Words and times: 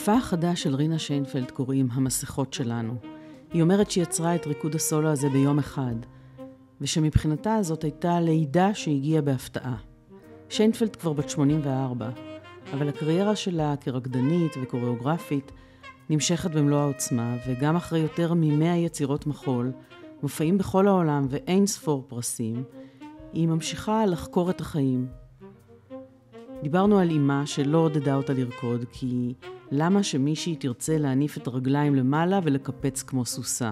למופע 0.00 0.14
החדש 0.14 0.62
של 0.62 0.74
רינה 0.74 0.98
שיינפלד 0.98 1.50
קוראים 1.50 1.88
המסכות 1.92 2.52
שלנו. 2.52 2.94
היא 3.52 3.62
אומרת 3.62 3.90
שהיא 3.90 4.02
יצרה 4.02 4.34
את 4.34 4.46
ריקוד 4.46 4.74
הסולו 4.74 5.08
הזה 5.08 5.28
ביום 5.28 5.58
אחד, 5.58 5.94
ושמבחינתה 6.80 7.62
זאת 7.62 7.84
הייתה 7.84 8.20
לידה 8.20 8.74
שהגיעה 8.74 9.22
בהפתעה. 9.22 9.76
שיינפלד 10.48 10.96
כבר 10.96 11.12
בת 11.12 11.30
84, 11.30 12.10
אבל 12.72 12.88
הקריירה 12.88 13.36
שלה 13.36 13.74
כרקדנית 13.80 14.52
וקוריאוגרפית 14.62 15.52
נמשכת 16.10 16.50
במלוא 16.50 16.78
העוצמה, 16.78 17.36
וגם 17.46 17.76
אחרי 17.76 17.98
יותר 17.98 18.32
ממאה 18.36 18.76
יצירות 18.76 19.26
מחול, 19.26 19.72
מופעים 20.22 20.58
בכל 20.58 20.88
העולם 20.88 21.26
ואין 21.30 21.66
ספור 21.66 22.04
פרסים, 22.08 22.64
היא 23.32 23.48
ממשיכה 23.48 24.06
לחקור 24.06 24.50
את 24.50 24.60
החיים. 24.60 25.06
דיברנו 26.62 26.98
על 26.98 27.10
אימה 27.10 27.46
שלא 27.46 27.78
עודדה 27.78 28.14
אותה 28.14 28.32
לרקוד, 28.32 28.84
כי 28.92 29.34
למה 29.72 30.02
שמישהי 30.02 30.56
תרצה 30.56 30.98
להניף 30.98 31.36
את 31.36 31.46
הרגליים 31.46 31.94
למעלה 31.94 32.40
ולקפץ 32.42 33.02
כמו 33.02 33.24
סוסה? 33.24 33.70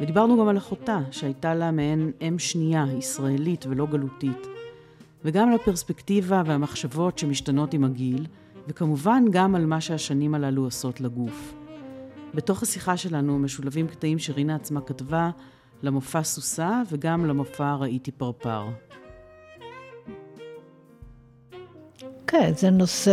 ודיברנו 0.00 0.40
גם 0.40 0.48
על 0.48 0.58
אחותה, 0.58 0.98
שהייתה 1.10 1.54
לה 1.54 1.70
מעין 1.70 2.12
אם 2.20 2.38
שנייה, 2.38 2.84
ישראלית 2.98 3.66
ולא 3.68 3.86
גלותית, 3.86 4.46
וגם 5.24 5.48
על 5.48 5.54
הפרספקטיבה 5.54 6.42
והמחשבות 6.46 7.18
שמשתנות 7.18 7.74
עם 7.74 7.84
הגיל, 7.84 8.26
וכמובן 8.68 9.24
גם 9.30 9.54
על 9.54 9.66
מה 9.66 9.80
שהשנים 9.80 10.34
הללו 10.34 10.64
עושות 10.64 11.00
לגוף. 11.00 11.54
בתוך 12.34 12.62
השיחה 12.62 12.96
שלנו 12.96 13.38
משולבים 13.38 13.86
קטעים 13.86 14.18
שרינה 14.18 14.54
עצמה 14.54 14.80
כתבה 14.80 15.30
למופע 15.82 16.22
סוסה 16.22 16.82
וגם 16.90 17.26
למופע 17.26 17.74
ראיתי 17.74 18.10
פרפר. 18.10 18.68
כן, 22.30 22.52
זה 22.56 22.70
נושא 22.70 23.12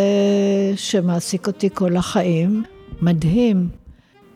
שמעסיק 0.75 1.47
אותי 1.47 1.69
כל 1.73 1.97
החיים. 1.97 2.63
מדהים 3.01 3.69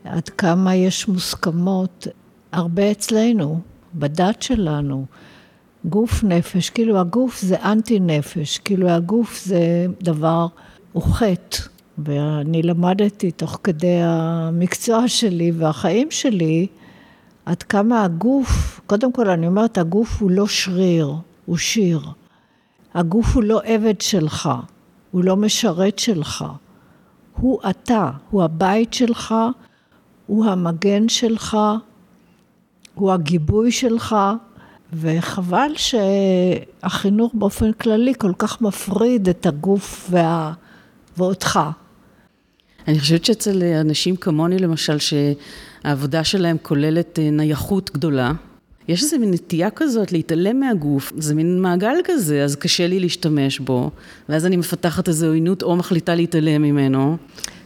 עד 0.03 0.29
כמה 0.29 0.75
יש 0.75 1.07
מוסכמות, 1.07 2.07
הרבה 2.51 2.91
אצלנו, 2.91 3.59
בדת 3.93 4.41
שלנו. 4.41 5.05
גוף 5.85 6.23
נפש, 6.23 6.69
כאילו 6.69 6.99
הגוף 6.99 7.41
זה 7.41 7.55
אנטי 7.63 7.99
נפש, 7.99 8.57
כאילו 8.57 8.89
הגוף 8.89 9.41
זה 9.45 9.85
דבר, 10.01 10.47
הוא 10.91 11.03
חטא. 11.03 11.57
ואני 11.97 12.61
למדתי 12.61 13.31
תוך 13.31 13.59
כדי 13.63 13.99
המקצוע 14.03 15.07
שלי 15.07 15.51
והחיים 15.51 16.11
שלי, 16.11 16.67
עד 17.45 17.63
כמה 17.63 18.03
הגוף, 18.03 18.81
קודם 18.85 19.11
כל 19.13 19.29
אני 19.29 19.47
אומרת, 19.47 19.77
הגוף 19.77 20.21
הוא 20.21 20.31
לא 20.31 20.47
שריר, 20.47 21.13
הוא 21.45 21.57
שיר. 21.57 21.99
הגוף 22.93 23.35
הוא 23.35 23.43
לא 23.43 23.61
עבד 23.63 24.01
שלך, 24.01 24.49
הוא 25.11 25.23
לא 25.23 25.35
משרת 25.35 25.99
שלך. 25.99 26.45
הוא 27.35 27.59
אתה, 27.69 28.11
הוא 28.29 28.43
הבית 28.43 28.93
שלך, 28.93 29.35
הוא 30.25 30.45
המגן 30.45 31.09
שלך, 31.09 31.57
הוא 32.93 33.11
הגיבוי 33.11 33.71
שלך, 33.71 34.15
וחבל 34.93 35.71
שהחינוך 35.75 37.31
באופן 37.33 37.73
כללי 37.73 38.13
כל 38.17 38.31
כך 38.37 38.61
מפריד 38.61 39.29
את 39.29 39.45
הגוף 39.45 40.07
וה... 40.11 40.53
ואותך. 41.17 41.59
אני 42.87 42.99
חושבת 42.99 43.25
שאצל 43.25 43.63
אנשים 43.63 44.15
כמוני 44.15 44.59
למשל, 44.59 44.97
שהעבודה 44.99 46.23
שלהם 46.23 46.57
כוללת 46.61 47.19
אה, 47.19 47.29
נייחות 47.31 47.91
גדולה, 47.93 48.31
יש 48.89 49.03
איזו 49.03 49.19
מין 49.19 49.31
נטייה 49.31 49.69
כזאת 49.69 50.11
להתעלם 50.11 50.59
מהגוף, 50.59 51.13
זה 51.17 51.35
מין 51.35 51.61
מעגל 51.61 51.95
כזה, 52.03 52.43
אז 52.43 52.55
קשה 52.55 52.87
לי 52.87 52.99
להשתמש 52.99 53.59
בו, 53.59 53.91
ואז 54.29 54.45
אני 54.45 54.57
מפתחת 54.57 55.07
איזו 55.07 55.27
עוינות 55.27 55.63
או 55.63 55.75
מחליטה 55.75 56.15
להתעלם 56.15 56.61
ממנו. 56.61 57.17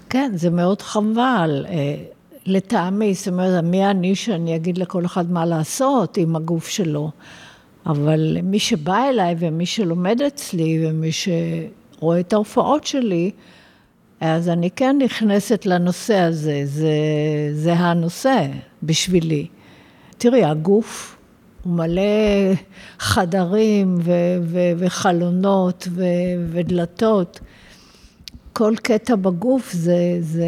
כן, 0.09 0.31
זה 0.35 0.49
מאוד 0.49 0.81
חבל. 0.81 1.65
אה, 1.69 1.95
לטעמי, 2.45 3.13
זאת 3.13 3.27
אומרת, 3.27 3.63
מי 3.63 3.85
אני 3.85 4.15
שאני 4.15 4.55
אגיד 4.55 4.77
לכל 4.77 5.05
אחד 5.05 5.31
מה 5.31 5.45
לעשות 5.45 6.17
עם 6.17 6.35
הגוף 6.35 6.67
שלו? 6.67 7.11
אבל 7.85 8.37
מי 8.43 8.59
שבא 8.59 9.09
אליי 9.09 9.35
ומי 9.39 9.65
שלומד 9.65 10.21
אצלי 10.21 10.87
ומי 10.87 11.09
שרואה 11.11 12.19
את 12.19 12.33
ההופעות 12.33 12.85
שלי, 12.85 13.31
אז 14.21 14.49
אני 14.49 14.71
כן 14.71 14.95
נכנסת 15.05 15.65
לנושא 15.65 16.17
הזה, 16.17 16.61
זה, 16.65 16.93
זה 17.53 17.73
הנושא 17.73 18.47
בשבילי. 18.83 19.47
תראי, 20.23 20.45
הגוף 20.45 21.17
הוא 21.63 21.73
מלא 21.73 22.01
חדרים 22.99 23.95
ו- 24.03 24.11
ו- 24.41 24.71
וחלונות 24.77 25.87
ו- 25.91 26.03
ודלתות. 26.49 27.39
כל 28.53 28.73
קטע 28.83 29.15
בגוף 29.15 29.71
זה, 29.73 30.17
זה, 30.19 30.47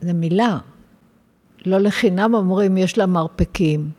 זה 0.00 0.12
מילה. 0.12 0.58
לא 1.66 1.78
לחינם 1.78 2.34
אומרים 2.34 2.76
יש 2.76 2.98
לה 2.98 3.06
מרפקים, 3.06 3.90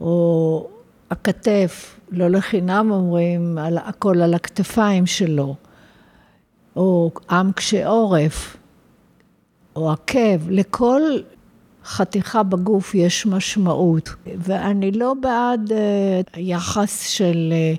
או 0.00 0.68
הכתף, 1.10 2.00
לא 2.10 2.28
לחינם 2.28 2.90
אומרים 2.90 3.58
על, 3.58 3.78
הכל 3.78 4.22
על 4.22 4.34
הכתפיים 4.34 5.06
שלו, 5.06 5.54
או 6.76 7.10
עם 7.30 7.52
קשה 7.52 7.88
עורף, 7.88 8.56
או 9.76 9.90
עקב, 9.90 10.50
לכל 10.50 11.00
חתיכה 11.86 12.42
בגוף 12.42 12.94
יש 12.94 13.26
משמעות. 13.26 14.10
ואני 14.38 14.92
לא 14.92 15.14
בעד 15.20 15.72
uh, 15.72 16.38
יחס 16.38 17.08
של 17.08 17.52
uh, 17.52 17.78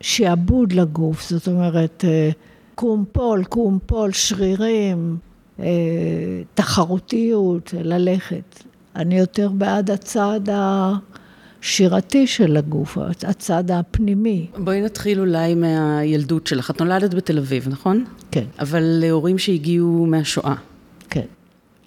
שעבוד 0.00 0.72
לגוף, 0.72 1.30
זאת 1.30 1.48
אומרת, 1.48 2.04
uh, 2.04 2.34
קום 2.74 3.04
פול, 3.12 3.44
קום 3.44 3.78
פול, 3.86 4.12
שרירים, 4.12 5.16
תחרותיות, 6.54 7.74
ללכת. 7.78 8.62
אני 8.96 9.18
יותר 9.18 9.48
בעד 9.48 9.90
הצד 9.90 10.40
השירתי 10.52 12.26
של 12.26 12.56
הגוף, 12.56 12.98
הצד 13.22 13.70
הפנימי. 13.70 14.46
בואי 14.58 14.80
נתחיל 14.80 15.20
אולי 15.20 15.54
מהילדות 15.54 16.46
שלך. 16.46 16.70
את 16.70 16.80
נולדת 16.80 17.14
בתל 17.14 17.38
אביב, 17.38 17.68
נכון? 17.68 18.04
כן. 18.30 18.44
אבל 18.58 18.82
להורים 18.82 19.38
שהגיעו 19.38 20.06
מהשואה. 20.06 20.54
כן. 21.10 21.35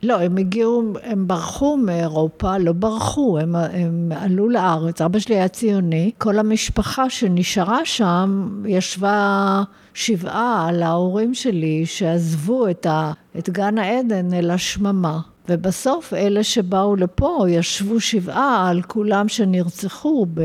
לא, 0.04 0.22
הם 0.22 0.38
הגיעו, 0.38 0.94
הם 1.04 1.28
ברחו 1.28 1.78
מאירופה, 1.78 2.58
לא 2.58 2.74
ברחו, 2.74 3.40
הם, 3.40 3.56
הם 3.56 4.12
עלו 4.16 4.50
לארץ. 4.50 5.02
אבא 5.02 5.20
שלי 5.20 5.36
היה 5.36 5.48
ציוני, 5.48 6.12
כל 6.18 6.40
המשפחה 6.40 7.10
שנשארה 7.10 7.86
שם 7.86 8.50
ישבה 8.66 9.64
שבעה 9.94 10.68
על 10.68 10.84
ההורים 10.84 11.34
שלי 11.34 11.86
שעזבו 11.86 12.70
את, 12.70 12.86
ה, 12.86 13.12
את 13.38 13.50
גן 13.50 13.78
העדן 13.78 14.34
אל 14.34 14.52
השממה. 14.52 15.20
ובסוף 15.50 16.14
אלה 16.14 16.44
שבאו 16.44 16.96
לפה 16.96 17.46
ישבו 17.50 18.00
שבעה 18.00 18.70
על 18.70 18.82
כולם 18.82 19.28
שנרצחו 19.28 20.26
ב... 20.34 20.42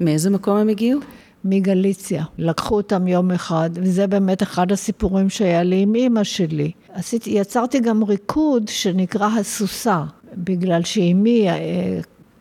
מאיזה 0.00 0.30
מקום 0.30 0.56
הם 0.56 0.68
הגיעו? 0.68 1.00
מגליציה. 1.44 2.24
לקחו 2.38 2.76
אותם 2.76 3.08
יום 3.08 3.30
אחד, 3.30 3.70
וזה 3.74 4.06
באמת 4.06 4.42
אחד 4.42 4.72
הסיפורים 4.72 5.30
שהיה 5.30 5.62
לי 5.62 5.82
עם 5.82 5.94
אימא 5.94 6.24
שלי. 6.24 6.70
עשיתי, 6.92 7.30
יצרתי 7.30 7.80
גם 7.80 8.04
ריקוד 8.04 8.68
שנקרא 8.68 9.26
הסוסה, 9.26 10.02
בגלל 10.36 10.82
שאימי, 10.82 11.48
אה, 11.48 12.00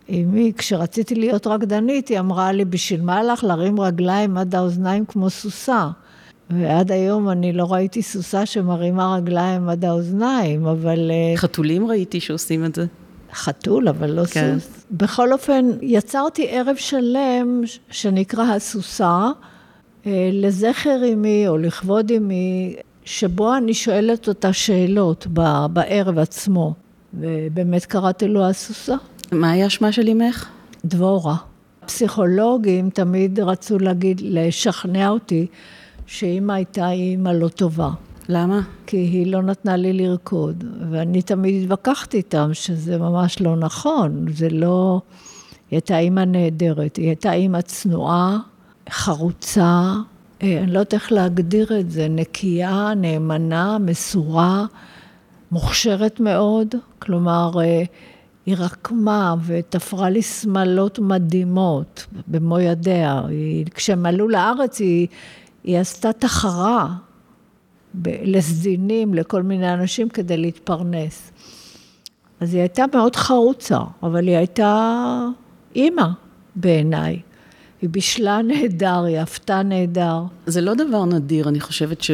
אימי, 0.10 0.52
כשרציתי 0.58 1.16
להיות 1.16 1.48
רקדנית, 1.48 2.08
היא 2.08 2.20
אמרה 2.20 2.52
לי, 2.52 2.66
בשביל 2.66 3.02
מה 3.02 3.24
לך 3.24 3.44
להרים 3.44 3.80
רגליים 3.80 4.38
עד 4.38 4.56
האוזניים 4.56 5.06
כמו 5.06 5.30
סוסה? 5.30 5.90
ועד 6.50 6.92
היום 6.92 7.30
אני 7.30 7.54
לא 7.54 7.74
ראיתי 7.74 8.02
סוסה 8.02 8.46
שמרימה 8.46 9.16
רגליים 9.16 9.70
עד 9.70 9.86
האוזניים, 9.86 10.66
אבל... 10.66 11.12
אה, 11.12 11.38
חתולים 11.38 11.88
ראיתי 11.88 12.20
שעושים 12.20 12.66
את 12.66 12.76
זה. 12.76 12.86
חתול, 13.34 13.88
אבל 13.88 14.12
לא 14.12 14.26
כן. 14.26 14.60
סוס. 14.60 14.86
בכל 14.92 15.34
אופן, 15.34 15.70
יצרתי 15.82 16.48
ערב 16.50 16.76
שלם 16.76 17.62
שנקרא 17.90 18.44
הסוסה, 18.44 19.28
אה, 20.06 20.30
לזכר 20.34 21.00
אמי 21.14 21.48
או 21.48 21.58
לכבוד 21.58 22.12
אמי, 22.12 22.76
שבו 23.06 23.56
אני 23.56 23.74
שואלת 23.74 24.28
אותה 24.28 24.54
שאלות 24.54 25.28
בערב 25.74 26.20
עצמו, 26.20 26.74
ובאמת 27.14 27.86
קראתי 27.86 28.28
לו 28.28 28.46
הסוסה. 28.46 28.96
מה 29.32 29.52
היה 29.52 29.70
שמה 29.70 29.92
של 29.92 30.10
אמך? 30.10 30.50
דבורה. 30.86 31.36
פסיכולוגים 31.86 32.90
תמיד 32.90 33.40
רצו 33.40 33.80
להגיד, 33.80 34.22
לשכנע 34.24 35.10
אותי 35.10 35.48
שאימא 36.06 36.54
הייתה 36.54 36.92
אימא 36.92 37.30
לא 37.30 37.48
טובה. 37.48 37.90
למה? 38.32 38.62
כי 38.88 38.98
היא 38.98 39.28
לא 39.28 39.42
נתנה 39.42 39.76
לי 39.76 39.94
לרקוד, 39.94 40.64
ואני 40.92 41.22
תמיד 41.22 41.64
התווכחתי 41.64 42.18
איתם 42.18 42.50
שזה 42.54 42.98
ממש 42.98 43.42
לא 43.42 43.56
נכון, 43.56 44.26
זה 44.34 44.50
לא... 44.50 45.02
היא 45.72 45.78
הייתה 45.78 46.00
אימא 46.00 46.20
נהדרת, 46.20 46.96
היא 46.96 47.08
הייתה 47.08 47.34
אימא 47.34 47.62
צנועה, 47.62 48.38
חרוצה, 48.90 49.94
אה, 50.44 50.60
אני 50.60 50.72
לא 50.72 50.80
יודעת 50.80 50.94
איך 50.94 51.12
להגדיר 51.12 51.80
את 51.80 51.92
זה, 51.92 52.08
נקייה, 52.10 52.94
נאמנה, 52.96 53.78
מסורה, 53.78 54.66
מוכשרת 55.52 56.20
מאוד, 56.20 56.76
כלומר, 57.00 57.52
אה, 57.62 57.84
היא 58.46 58.56
רקמה 58.60 59.36
ותפרה 59.46 60.10
לי 60.10 60.22
שמלות 60.22 61.00
מדהימות 61.00 62.06
במו 62.28 62.60
ידיה. 62.60 63.22
היא, 63.30 63.66
כשהם 63.74 64.06
עלו 64.06 64.30
לארץ 64.30 64.80
היא, 64.80 65.08
היא 65.64 65.78
עשתה 65.78 66.14
תחרה 66.14 66.88
לסדינים, 68.06 69.14
לכל 69.14 69.44
מיני 69.44 69.74
אנשים 69.74 70.10
כדי 70.10 70.38
להתפרנס. 70.38 71.32
אז 72.40 72.54
היא 72.54 72.62
הייתה 72.62 72.86
מאוד 72.94 73.16
חרוצה, 73.16 73.80
אבל 74.04 74.28
היא 74.28 74.38
הייתה 74.38 75.28
אימא 75.76 76.08
בעיניי. 76.56 77.20
היא 77.82 77.90
בישלה 77.90 78.42
נהדר, 78.42 79.04
היא 79.04 79.20
עפתה 79.20 79.64
נהדר. 79.64 80.24
זה 80.46 80.62
לא 80.62 80.74
דבר 80.74 81.06
נדיר, 81.06 81.50
אני 81.50 81.60
חושבת 81.60 82.02
ש... 82.02 82.12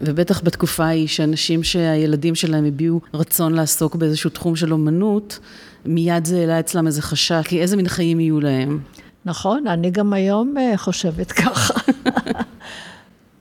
ובטח 0.00 0.42
בתקופה 0.44 0.84
ההיא, 0.84 1.08
שאנשים 1.08 1.62
שהילדים 1.62 2.34
שלהם 2.34 2.64
הביעו 2.64 3.00
רצון 3.14 3.54
לעסוק 3.54 3.94
באיזשהו 3.96 4.30
תחום 4.30 4.56
של 4.56 4.72
אומנות, 4.72 5.38
מיד 5.86 6.24
זה 6.24 6.40
העלה 6.40 6.60
אצלם 6.60 6.86
איזה 6.86 7.02
חשש, 7.02 7.42
כי 7.44 7.60
איזה 7.60 7.76
מין 7.76 7.88
חיים 7.88 8.20
יהיו 8.20 8.40
להם. 8.40 8.80
נכון, 9.24 9.66
אני 9.66 9.90
גם 9.90 10.12
היום 10.12 10.58
אה, 10.58 10.76
חושבת 10.76 11.32
ככה. 11.32 11.74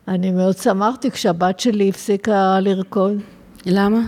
אני 0.08 0.32
מאוד 0.32 0.58
שמחתי 0.58 1.12
כשהבת 1.12 1.60
שלי 1.60 1.90
הפסיקה 1.90 2.60
לרקוד. 2.60 3.18
למה? 3.66 4.00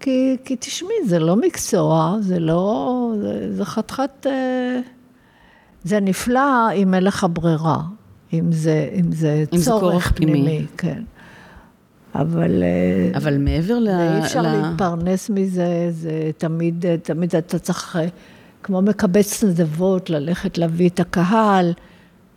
כי, 0.00 0.36
כי 0.44 0.56
תשמעי, 0.60 0.94
זה 1.06 1.18
לא 1.18 1.36
מקצוע, 1.36 2.16
זה 2.20 2.38
לא... 2.38 3.12
זה, 3.20 3.56
זה 3.56 3.64
חתיכת... 3.64 4.26
אה, 4.26 4.80
זה 5.84 6.00
נפלא 6.00 6.72
אם 6.74 6.94
אין 6.94 7.04
לך 7.04 7.26
ברירה, 7.32 7.78
אם 8.32 8.52
זה, 8.52 8.88
אם 8.94 9.12
זה 9.12 9.44
אם 9.52 9.58
צורך 9.58 10.08
זה 10.08 10.14
פנימי. 10.14 10.32
פנימי. 10.32 10.66
כן. 10.78 11.02
אבל... 12.14 12.62
אה, 12.62 13.18
אבל 13.18 13.38
מעבר 13.38 13.78
ל... 13.78 13.88
אי 13.88 14.18
אפשר 14.22 14.42
ל... 14.42 14.46
להתפרנס 14.46 15.30
מזה, 15.30 15.86
זה 15.90 16.30
תמיד, 16.38 16.84
תמיד 17.02 17.36
אתה 17.36 17.58
צריך, 17.58 17.96
אה, 17.96 18.06
כמו 18.62 18.82
מקבץ 18.82 19.44
נדבות, 19.44 20.10
ללכת 20.10 20.58
להביא 20.58 20.88
את 20.88 21.00
הקהל, 21.00 21.72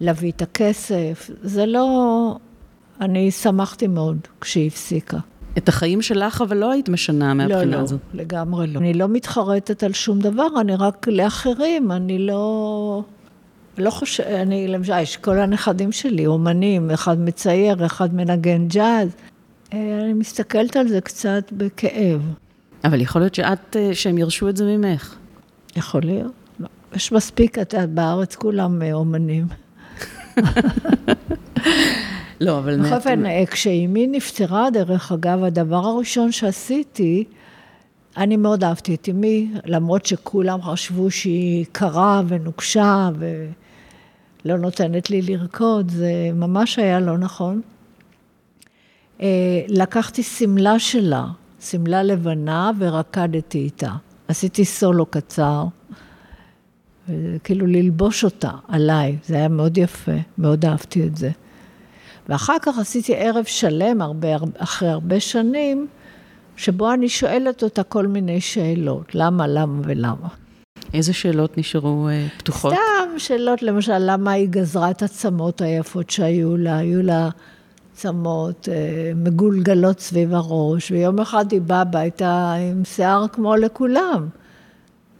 להביא 0.01 0.31
את 0.31 0.42
הכסף. 0.42 1.30
זה 1.44 1.66
לא... 1.66 2.38
אני 3.01 3.31
שמחתי 3.31 3.88
מאוד 3.88 4.18
כשהיא 4.42 4.68
הפסיקה. 4.68 5.18
את 5.57 5.69
החיים 5.69 6.01
שלך, 6.01 6.42
אבל 6.42 6.57
לא 6.57 6.71
היית 6.71 6.89
משנה 6.89 7.33
מהבחינה 7.33 7.65
לא, 7.65 7.71
לא, 7.71 7.77
הזאת. 7.77 8.00
לא, 8.13 8.21
לגמרי 8.21 8.68
לא. 8.68 8.80
אני 8.80 8.94
לא 8.94 9.07
מתחרטת 9.07 9.83
על 9.83 9.94
שום 9.94 10.19
דבר, 10.19 10.47
אני 10.62 10.75
רק 10.75 11.07
לאחרים, 11.07 11.92
אני 11.92 12.19
לא... 12.19 13.03
לא 13.77 13.89
חושב, 13.89 14.24
אני 14.24 14.68
למשל, 14.68 15.00
יש 15.01 15.18
כל 15.18 15.39
הנכדים 15.39 15.92
שלי, 15.92 16.25
אומנים, 16.25 16.92
אחד 16.92 17.19
מצייר, 17.19 17.86
אחד 17.86 18.13
מנגן 18.15 18.68
ג'אז. 18.68 19.15
אה, 19.74 20.00
אני 20.03 20.13
מסתכלת 20.13 20.75
על 20.75 20.88
זה 20.88 21.01
קצת 21.01 21.51
בכאב. 21.51 22.21
אבל 22.83 23.01
יכול 23.01 23.21
להיות 23.21 23.36
שאת, 23.36 23.75
אה, 23.75 23.89
שהם 23.94 24.18
ירשו 24.18 24.50
את 24.50 24.57
זה 24.57 24.65
ממך. 24.77 25.15
יכול 25.75 26.01
להיות. 26.03 26.31
לא. 26.59 26.68
יש 26.95 27.12
מספיק, 27.12 27.59
את 27.59 27.74
יודעת, 27.74 27.89
בארץ 27.89 28.36
כולם 28.36 28.81
אה, 28.81 28.94
אומנים. 28.94 29.48
לא, 32.42 32.58
אבל... 32.58 32.82
בכל 32.82 32.96
אופן, 32.96 33.46
כשאימי 33.46 34.08
נפטרה, 34.08 34.70
דרך 34.74 35.12
אגב, 35.12 35.44
הדבר 35.44 35.86
הראשון 35.86 36.32
שעשיתי, 36.32 37.24
אני 38.18 38.38
מאוד 38.38 38.64
אהבתי 38.64 38.96
את 38.96 39.10
אמי, 39.10 39.52
למרות 39.66 40.06
שכולם 40.06 40.62
חשבו 40.62 41.12
שהיא 41.12 41.66
קרה 41.72 42.22
ונוקשה 42.28 43.10
ולא 44.46 44.58
נותנת 44.58 45.10
לי 45.10 45.22
לרקוד, 45.22 45.92
זה 45.92 46.12
ממש 46.34 46.80
היה 46.80 47.00
לא 47.00 47.18
נכון. 47.18 47.62
אה, 49.22 49.28
לקחתי 49.68 50.24
שמלה 50.24 50.80
שלה, 50.80 51.26
שמלה 51.62 52.04
לבנה, 52.04 52.72
ורקדתי 52.78 53.58
איתה. 53.58 53.92
עשיתי 54.28 54.66
סולו 54.66 55.06
קצר, 55.06 55.66
כאילו 57.44 57.68
ללבוש 57.68 58.24
אותה 58.24 58.52
עליי, 58.68 59.18
זה 59.26 59.36
היה 59.36 59.48
מאוד 59.48 59.78
יפה, 59.78 60.12
מאוד 60.38 60.66
אהבתי 60.66 61.04
את 61.08 61.18
זה. 61.18 61.30
ואחר 62.30 62.56
כך 62.62 62.80
עשיתי 62.80 63.16
ערב 63.16 63.44
שלם, 63.44 64.01
הרבה, 64.01 64.27
אחרי 64.57 64.89
הרבה 64.89 65.19
שנים, 65.19 65.88
שבו 66.57 66.94
אני 66.94 67.10
שואלת 67.10 67.63
אותה 67.63 67.83
כל 67.83 68.07
מיני 68.07 68.42
שאלות, 68.42 69.16
למה, 69.16 69.48
למה 69.48 69.81
ולמה. 69.83 70.27
איזה 70.94 71.13
שאלות 71.13 71.57
נשארו 71.57 72.07
uh, 72.10 72.39
פתוחות? 72.39 72.74
סתם 72.74 73.19
שאלות, 73.19 73.63
למשל, 73.63 73.98
למה 74.00 74.31
היא 74.31 74.48
גזרה 74.50 74.92
את 74.92 75.04
הצמות 75.04 75.62
היפות 75.62 76.10
שהיו 76.10 76.57
לה, 76.57 76.77
היו 76.77 77.04
לה 77.04 77.30
צמות 77.94 78.68
uh, 78.72 79.16
מגולגלות 79.16 80.00
סביב 80.00 80.33
הראש, 80.33 80.92
ויום 80.92 81.19
אחד 81.19 81.51
היא 81.51 81.62
באה 81.62 81.81
הביתה 81.81 82.54
עם 82.54 82.86
שיער 82.86 83.25
כמו 83.27 83.56
לכולם, 83.56 84.27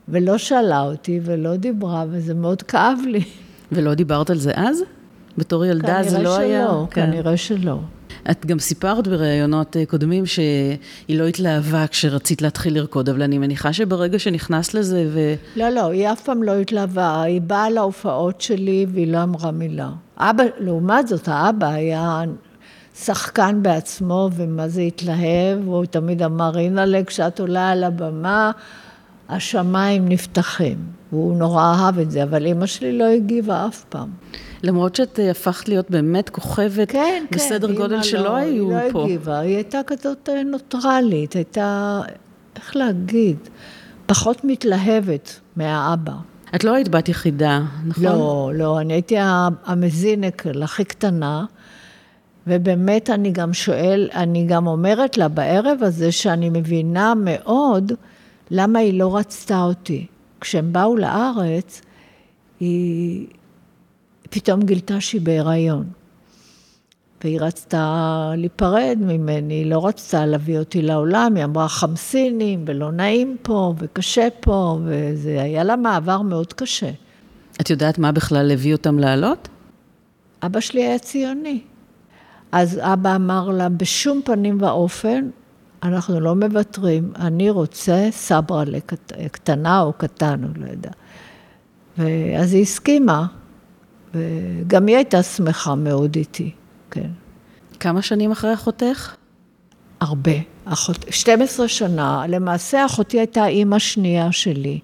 ולא 0.08 0.38
שאלה 0.38 0.82
אותי 0.82 1.20
ולא 1.24 1.56
דיברה, 1.56 2.06
וזה 2.10 2.34
מאוד 2.34 2.62
כאב 2.62 3.00
לי. 3.08 3.24
ולא 3.72 3.94
דיברת 3.94 4.30
על 4.30 4.38
זה 4.38 4.52
אז? 4.56 4.82
בתור 5.38 5.66
ילדה 5.66 6.04
זה 6.04 6.20
לא 6.20 6.36
שלא, 6.36 6.40
היה? 6.40 6.68
כן. 6.92 7.06
כנראה 7.06 7.38
שלא. 7.38 7.80
את 8.32 8.46
גם 8.46 8.60
סיפרת 8.60 9.08
בראיונות 9.08 9.78
אה, 9.78 9.86
קודמים 9.86 10.26
שהיא 10.26 10.78
לא 11.10 11.28
התלהבה 11.28 11.88
כשרצית 11.88 12.42
להתחיל 12.42 12.76
לרקוד, 12.76 13.10
אבל 13.10 13.22
אני 13.22 13.38
מניחה 13.38 13.74
שברגע 13.74 14.20
שנכנסת 14.20 14.74
לזה 14.74 15.08
ו... 15.14 15.34
לא, 15.56 15.70
לא, 15.70 15.90
היא 15.90 16.12
אף 16.12 16.22
פעם 16.22 16.44
לא 16.44 16.56
התלהבה. 16.60 17.22
היא 17.22 17.42
באה 17.42 17.70
להופעות 17.70 18.42
שלי 18.42 18.86
והיא 18.90 19.08
לא 19.08 19.24
אמרה 19.24 19.52
מילה. 19.52 19.90
אבא, 20.18 20.44
לעומת 20.60 21.08
זאת, 21.08 21.28
האבא 21.28 21.68
היה 21.68 22.24
שחקן 23.00 23.60
בעצמו, 23.62 24.30
ומה 24.36 24.68
זה 24.68 24.82
התלהב, 24.82 25.66
הוא 25.66 25.86
תמיד 25.86 26.22
אמר, 26.22 26.58
הנה, 26.58 27.04
כשאת 27.04 27.40
עולה 27.40 27.70
על 27.70 27.84
הבמה, 27.84 28.52
השמיים 29.30 30.10
נפתחים. 30.10 30.78
הוא 31.10 31.38
נורא 31.38 31.64
אהב 31.64 32.00
את 32.00 32.12
זה, 32.12 32.24
אבל 32.24 32.46
אימא 32.46 32.66
שלי 32.66 32.98
לא 32.98 33.06
הגיבה 33.06 33.68
אף 33.68 33.84
פעם. 33.90 34.10
למרות 34.66 34.96
שאת 34.96 35.20
אה, 35.20 35.32
הפכת 35.32 35.70
להיות 35.70 35.92
באמת 35.92 36.30
כוכבת 36.30 36.92
כן, 36.92 37.26
כן 37.30 37.38
בסדר 37.38 37.68
כן, 37.68 37.76
גודל 37.76 38.04
שלא 38.04 38.24
לא, 38.24 38.36
היו 38.36 38.70
לא 38.70 38.76
פה. 38.76 38.84
היא 38.84 38.94
לא 38.94 39.04
הגיבה, 39.04 39.40
היא 39.40 39.56
הייתה 39.56 39.80
כזאת 39.88 40.30
אה, 40.30 40.44
נוטרלית, 40.44 41.34
הייתה, 41.34 42.02
איך 42.56 42.76
להגיד, 42.76 43.38
פחות 44.06 44.44
מתלהבת 44.44 45.40
מהאבא. 45.56 46.14
את 46.56 46.64
לא 46.64 46.74
היית 46.76 46.90
בת 46.90 47.10
יחידה, 47.10 47.62
נכון? 47.86 48.04
לא, 48.04 48.52
לא, 48.56 48.80
אני 48.80 48.94
הייתי 48.94 49.16
המזינקל 49.66 50.64
הכי 50.64 50.84
קטנה, 50.84 51.46
ובאמת 52.48 53.10
אני 53.10 53.32
גם 53.32 53.54
שואל, 53.54 54.10
אני 54.14 54.46
גם 54.46 54.68
אומרת 54.68 55.18
לה 55.18 55.28
בערב 55.28 55.78
הזה 55.82 56.12
שאני 56.12 56.50
מבינה 56.50 57.14
מאוד 57.18 57.92
למה 58.52 58.80
היא 58.80 59.00
לא 59.00 59.18
רצתה 59.18 59.64
אותי. 59.64 60.06
כשהם 60.42 60.74
באו 60.74 60.98
לארץ, 60.98 61.82
היא 62.60 63.28
פתאום 64.30 64.62
גילתה 64.62 65.02
שהיא 65.02 65.22
בהיריון. 65.22 65.86
והיא 67.24 67.42
רצתה 67.42 68.32
להיפרד 68.38 68.98
ממני, 69.00 69.54
היא 69.54 69.66
לא 69.66 69.88
רצתה 69.88 70.26
להביא 70.26 70.60
אותי 70.60 70.82
לעולם, 70.82 71.36
היא 71.36 71.44
אמרה 71.44 71.68
חמסינים, 71.68 72.66
ולא 72.68 72.92
נעים 72.92 73.38
פה, 73.42 73.74
וקשה 73.78 74.28
פה, 74.40 74.80
וזה 74.86 75.42
היה 75.42 75.64
לה 75.64 75.76
מעבר 75.76 76.22
מאוד 76.22 76.54
קשה. 76.54 76.90
את 77.62 77.70
יודעת 77.70 77.98
מה 77.98 78.12
בכלל 78.12 78.52
הביא 78.52 78.74
אותם 78.74 79.00
לעלות? 79.00 79.48
אבא 80.44 80.60
שלי 80.60 80.84
היה 80.84 81.00
ציוני. 81.00 81.62
אז 82.52 82.80
אבא 82.82 83.16
אמר 83.16 83.50
לה, 83.50 83.70
בשום 83.70 84.22
פנים 84.26 84.62
ואופן, 84.62 85.30
אנחנו 85.84 86.20
לא 86.20 86.36
מוותרים, 86.36 87.12
אני 87.16 87.50
רוצה 87.50 88.08
סברה 88.12 88.64
קטנה 89.32 89.82
או 89.82 89.94
קטן, 89.94 90.44
הוא 90.44 90.64
לא 90.66 90.72
יודע. 90.72 90.92
ואז 91.98 92.54
היא 92.54 92.62
הסכימה, 92.62 93.26
וגם 94.16 94.88
היא 94.88 94.96
הייתה 94.96 95.24
שמחה 95.24 95.76
מאוד 95.76 96.16
איתי, 96.16 96.52
כן. 96.92 97.10
כמה 97.80 98.02
שנים 98.02 98.32
אחרי 98.32 98.54
אחותך? 98.54 99.16
הרבה. 100.00 100.32
אחות, 100.66 101.06
12 101.10 101.68
שנה. 101.68 102.24
למעשה 102.28 102.86
אחותי 102.86 103.20
הייתה 103.20 103.48
אימא 103.48 103.80
שנייה 103.80 104.32
שלי. 104.32 104.80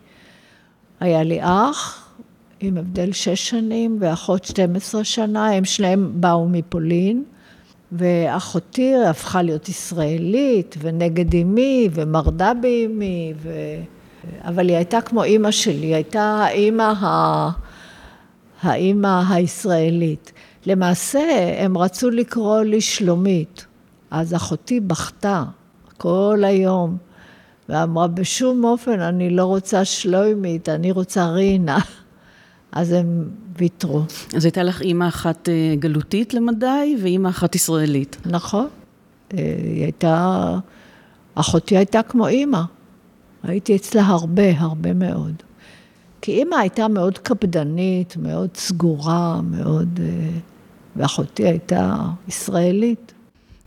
היה 0.99 1.23
לי 1.23 1.39
אח 1.41 2.09
עם 2.59 2.77
הבדל 2.77 3.11
שש 3.11 3.49
שנים 3.49 3.97
ואחות 3.99 4.45
12 4.45 5.03
שנה, 5.03 5.51
הם 5.51 5.65
שניהם 5.65 6.11
באו 6.15 6.49
מפולין. 6.49 7.23
ואחותי 7.91 8.93
הפכה 9.09 9.41
להיות 9.41 9.69
ישראלית, 9.69 10.75
ונגד 10.79 11.35
אמי, 11.35 11.89
ומרדה 11.93 12.51
באמי, 12.61 13.33
ו... 13.37 13.49
אבל 14.41 14.69
היא 14.69 14.75
הייתה 14.75 15.01
כמו 15.01 15.23
אימא 15.23 15.51
שלי, 15.51 15.85
היא 15.85 15.95
הייתה 15.95 16.21
האימא, 16.21 16.83
ה... 16.83 17.49
האימא 18.61 19.23
הישראלית. 19.29 20.31
למעשה, 20.65 21.19
הם 21.57 21.77
רצו 21.77 22.09
לקרוא 22.09 22.61
לי 22.61 22.81
שלומית, 22.81 23.65
אז 24.11 24.35
אחותי 24.35 24.79
בכתה 24.79 25.43
כל 25.97 26.43
היום, 26.43 26.97
ואמרה, 27.69 28.07
בשום 28.07 28.63
אופן 28.63 28.99
אני 28.99 29.29
לא 29.29 29.45
רוצה 29.45 29.85
שלומית, 29.85 30.69
אני 30.69 30.91
רוצה 30.91 31.29
רינה. 31.29 31.79
אז 32.71 32.91
הם 32.91 33.29
ויתרו. 33.57 34.01
אז 34.35 34.45
הייתה 34.45 34.63
לך 34.63 34.81
אימא 34.81 35.07
אחת 35.07 35.49
אה, 35.49 35.75
גלותית 35.79 36.33
למדי 36.33 36.97
ואימא 37.01 37.29
אחת 37.29 37.55
ישראלית. 37.55 38.17
נכון. 38.25 38.67
אה, 39.33 39.55
היא 39.63 39.83
הייתה, 39.83 40.57
אחותי 41.35 41.77
הייתה 41.77 42.03
כמו 42.03 42.27
אימא. 42.27 42.61
הייתי 43.43 43.75
אצלה 43.75 44.05
הרבה, 44.05 44.59
הרבה 44.59 44.93
מאוד. 44.93 45.43
כי 46.21 46.31
אימא 46.31 46.55
הייתה 46.55 46.87
מאוד 46.87 47.17
קפדנית, 47.17 48.17
מאוד 48.17 48.49
סגורה, 48.55 49.41
מאוד... 49.41 49.99
אה, 50.03 50.29
ואחותי 50.95 51.43
הייתה 51.47 51.95
ישראלית. 52.27 53.13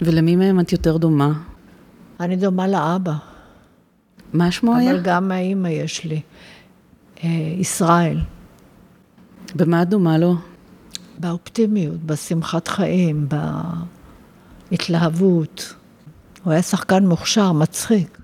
ולמי 0.01 0.37
מהם 0.37 0.61
את 0.61 0.73
יותר 0.73 0.97
דומה? 0.97 1.33
אני 2.21 2.37
דומה 2.37 2.69
לאבא. 2.69 3.13
מה 4.33 4.51
שמו 4.51 4.77
היה? 4.77 4.91
אבל 4.91 5.01
גם 5.03 5.33
האימא 5.33 5.69
יש 5.69 6.05
לי. 6.05 6.21
אה, 7.25 7.29
ישראל. 7.59 8.21
במה 9.55 9.83
את 9.83 9.89
דומה 9.89 10.19
לו? 10.19 10.35
באופטימיות, 11.19 12.03
בשמחת 12.03 12.69
חיים, 12.69 13.29
בהתלהבות. 14.71 15.75
הוא 16.45 16.53
היה 16.53 16.63
שחקן 16.63 17.07
מוכשר, 17.07 17.53
מצחיק. 17.53 18.24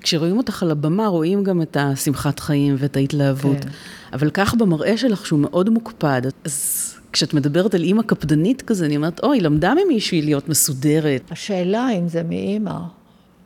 כשרואים 0.00 0.36
אותך 0.36 0.62
על 0.62 0.70
הבמה, 0.70 1.06
רואים 1.06 1.44
גם 1.44 1.62
את 1.62 1.76
השמחת 1.80 2.40
חיים 2.40 2.76
ואת 2.78 2.96
ההתלהבות. 2.96 3.60
כן. 3.60 3.68
אבל 4.12 4.30
כך 4.30 4.54
במראה 4.54 4.96
שלך, 4.96 5.26
שהוא 5.26 5.40
מאוד 5.40 5.70
מוקפד, 5.70 6.22
אז 6.44 6.94
כשאת 7.12 7.34
מדברת 7.34 7.74
על 7.74 7.82
אימא 7.82 8.02
קפדנית 8.02 8.62
כזה, 8.62 8.86
אני 8.86 8.96
אומרת, 8.96 9.20
אוי, 9.24 9.40
למדה 9.40 9.72
ממישהי 9.84 10.22
להיות 10.22 10.48
מסודרת. 10.48 11.22
השאלה 11.30 11.88
אם 11.98 12.08
זה 12.08 12.22
מאימא, 12.22 12.78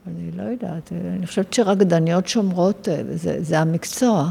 אני 0.07 0.31
לא 0.37 0.43
יודעת, 0.43 0.93
אני 1.19 1.27
חושבת 1.27 1.53
שרקדניות 1.53 2.29
שומרות, 2.29 2.89
זה, 3.15 3.37
זה 3.43 3.61
המקצוע. 3.61 4.31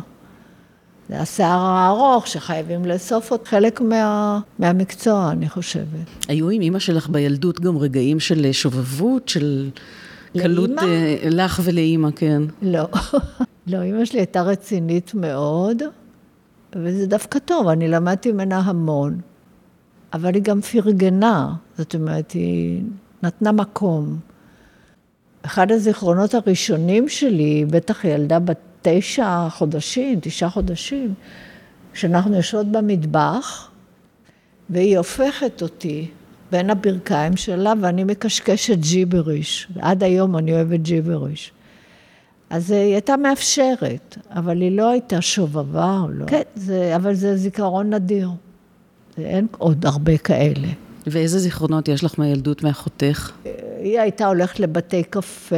זה 1.10 1.19
השיער 1.19 1.60
הארוך 1.60 2.27
שחייבים 2.27 2.86
לאסוף 2.86 3.31
עוד 3.31 3.48
חלק 3.48 3.81
מה, 3.81 4.39
מהמקצוע, 4.60 5.31
אני 5.31 5.50
חושבת. 5.50 6.27
היו 6.27 6.50
עם 6.50 6.62
אימא 6.62 6.79
שלך 6.79 7.10
בילדות 7.10 7.60
גם 7.60 7.77
רגעים 7.77 8.19
של 8.19 8.51
שובבות, 8.51 9.29
של 9.29 9.69
קלות? 10.41 10.69
אה, 10.81 11.15
לך 11.23 11.61
ולאימא, 11.63 12.09
כן. 12.15 12.41
לא. 12.61 12.87
לא, 13.67 13.81
אימא 13.81 14.05
שלי 14.05 14.19
הייתה 14.19 14.41
רצינית 14.41 15.13
מאוד, 15.13 15.81
וזה 16.75 17.07
דווקא 17.07 17.39
טוב, 17.39 17.67
אני 17.67 17.87
למדתי 17.87 18.31
ממנה 18.31 18.59
המון. 18.59 19.19
אבל 20.13 20.33
היא 20.33 20.43
גם 20.43 20.61
פרגנה, 20.61 21.53
זאת 21.77 21.95
אומרת, 21.95 22.31
היא 22.31 22.83
נתנה 23.23 23.51
מקום. 23.51 24.17
אחד 25.41 25.71
הזיכרונות 25.71 26.33
הראשונים 26.33 27.09
שלי, 27.09 27.65
בטח 27.69 28.05
ילדה 28.05 28.39
בת 28.39 28.59
תשע 28.81 29.49
חודשים, 29.49 30.19
תשעה 30.21 30.49
חודשים, 30.49 31.13
שאנחנו 31.93 32.35
יושבות 32.35 32.71
במטבח, 32.71 33.69
והיא 34.69 34.97
הופכת 34.97 35.61
אותי 35.61 36.07
בין 36.53 36.69
הברכיים 36.69 37.38
שלה, 37.38 37.74
ואני 37.81 38.03
מקשקשת 38.03 38.77
ג'יבריש. 38.79 39.67
ועד 39.75 40.03
היום 40.03 40.38
אני 40.38 40.53
אוהבת 40.53 40.79
ג'יבריש. 40.79 41.51
אז 42.50 42.72
היא 42.72 42.93
הייתה 42.93 43.17
מאפשרת, 43.17 44.17
אבל 44.29 44.62
היא 44.62 44.77
לא 44.77 44.89
הייתה 44.89 45.22
שובבה 45.22 46.00
או 46.03 46.10
לא. 46.10 46.25
כן, 46.25 46.41
זה, 46.55 46.95
אבל 46.95 47.13
זה 47.13 47.38
זיכרון 47.38 47.93
נדיר. 47.93 48.29
אין 49.17 49.48
עוד 49.57 49.86
הרבה 49.86 50.17
כאלה. 50.17 50.67
ואיזה 51.07 51.39
זיכרונות 51.39 51.88
יש 51.88 52.03
לך 52.03 52.19
מהילדות 52.19 52.63
מאחותך? 52.63 53.31
היא 53.79 54.00
הייתה 54.00 54.27
הולכת 54.27 54.60
לבתי 54.60 55.03
קפה, 55.03 55.55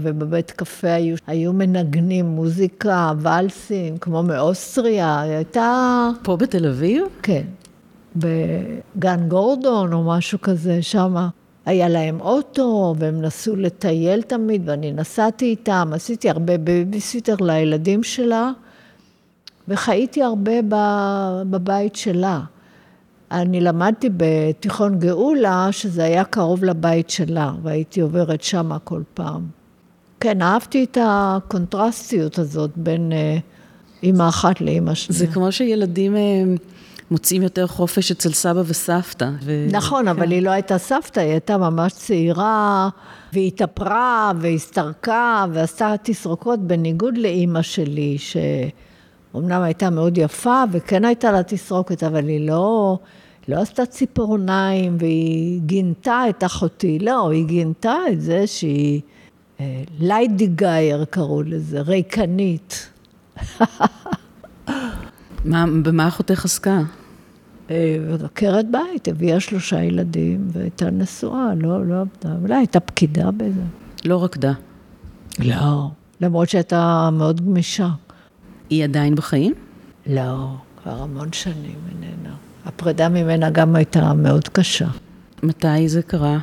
ובבית 0.00 0.50
קפה 0.50 0.92
היו, 0.92 1.16
היו 1.26 1.52
מנגנים 1.52 2.26
מוזיקה, 2.26 3.12
ואלסים, 3.18 3.98
כמו 3.98 4.22
מאוסטריה, 4.22 5.20
היא 5.20 5.32
הייתה... 5.32 6.08
פה 6.22 6.36
בתל 6.36 6.66
אביב? 6.66 7.02
כן. 7.22 7.42
בגן 8.16 9.28
גורדון 9.28 9.92
או 9.92 10.04
משהו 10.04 10.40
כזה, 10.40 10.82
שמה. 10.82 11.28
היה 11.66 11.88
להם 11.88 12.20
אוטו, 12.20 12.94
והם 12.98 13.22
נסעו 13.22 13.56
לטייל 13.56 14.22
תמיד, 14.22 14.62
ואני 14.64 14.92
נסעתי 14.92 15.44
איתם, 15.44 15.90
עשיתי 15.94 16.30
הרבה 16.30 16.58
בייביסיטר 16.58 17.36
לילדים 17.40 18.02
שלה, 18.02 18.50
וחייתי 19.68 20.22
הרבה 20.22 20.52
בבית 21.50 21.96
שלה. 21.96 22.40
אני 23.30 23.60
למדתי 23.60 24.08
בתיכון 24.16 24.98
גאולה, 24.98 25.68
שזה 25.70 26.04
היה 26.04 26.24
קרוב 26.24 26.64
לבית 26.64 27.10
שלה, 27.10 27.52
והייתי 27.62 28.00
עוברת 28.00 28.42
שמה 28.42 28.78
כל 28.78 29.02
פעם. 29.14 29.46
כן, 30.20 30.42
אהבתי 30.42 30.84
את 30.84 30.98
הקונטרסטיות 31.00 32.38
הזאת 32.38 32.70
בין 32.76 33.12
אה, 33.12 33.38
אימא 34.02 34.28
אחת 34.28 34.60
לאימא 34.60 34.94
שנייה. 34.94 35.18
זה 35.18 35.26
כמו 35.26 35.52
שילדים 35.52 36.16
אה, 36.16 36.42
מוצאים 37.10 37.42
יותר 37.42 37.66
חופש 37.66 38.10
אצל 38.10 38.32
סבא 38.32 38.62
וסבתא. 38.66 39.30
ו... 39.42 39.66
נכון, 39.70 40.02
כן. 40.02 40.08
אבל 40.08 40.30
היא 40.30 40.42
לא 40.42 40.50
הייתה 40.50 40.78
סבתא, 40.78 41.20
היא 41.20 41.30
הייתה 41.30 41.58
ממש 41.58 41.92
צעירה, 41.92 42.88
והיא 43.32 43.46
התאפרה, 43.46 44.32
והסתרקה, 44.40 45.46
ועשתה 45.52 45.94
תסרוקות, 46.02 46.60
בניגוד 46.60 47.18
לאימא 47.18 47.62
שלי, 47.62 48.16
שאומנם 48.18 49.62
הייתה 49.62 49.90
מאוד 49.90 50.18
יפה, 50.18 50.62
וכן 50.72 51.04
הייתה 51.04 51.32
לה 51.32 51.42
תסרוקת, 51.42 52.02
אבל 52.02 52.28
היא 52.28 52.48
לא... 52.48 52.98
לא 53.48 53.60
עשתה 53.60 53.86
ציפורניים 53.86 54.96
והיא 55.00 55.60
גינתה 55.60 56.22
את 56.28 56.44
אחותי, 56.44 56.98
לא, 56.98 57.30
היא 57.30 57.44
גינתה 57.44 57.94
את 58.12 58.20
זה 58.20 58.46
שהיא 58.46 59.00
ליידיגייר 59.98 61.04
קראו 61.04 61.42
לזה, 61.42 61.80
ריקנית. 61.80 62.88
מה, 65.44 65.64
במה 65.82 66.08
אחותך 66.08 66.44
עסקה? 66.44 66.80
עקרת 68.24 68.66
בית, 68.70 69.08
הביאה 69.08 69.40
שלושה 69.40 69.82
ילדים 69.82 70.48
והייתה 70.52 70.90
נשואה, 70.90 71.54
לא, 71.56 71.86
לא 71.86 72.00
עבדה, 72.00 72.36
אולי 72.42 72.54
הייתה 72.54 72.80
פקידה 72.80 73.30
בזה. 73.30 73.62
לא 74.04 74.24
רקדה. 74.24 74.52
לא, 75.38 75.90
למרות 76.20 76.48
שהייתה 76.48 77.08
מאוד 77.12 77.40
גמישה. 77.40 77.88
היא 78.70 78.84
עדיין 78.84 79.14
בחיים? 79.14 79.54
לא, 80.06 80.54
כבר 80.82 81.02
המון 81.02 81.32
שנים 81.32 81.78
איננה. 81.88 82.34
הפרידה 82.66 83.08
ממנה 83.08 83.50
גם 83.50 83.76
הייתה 83.76 84.14
מאוד 84.14 84.48
קשה. 84.48 84.88
מתי 85.42 85.88
זה 85.88 86.02
קרה? 86.02 86.38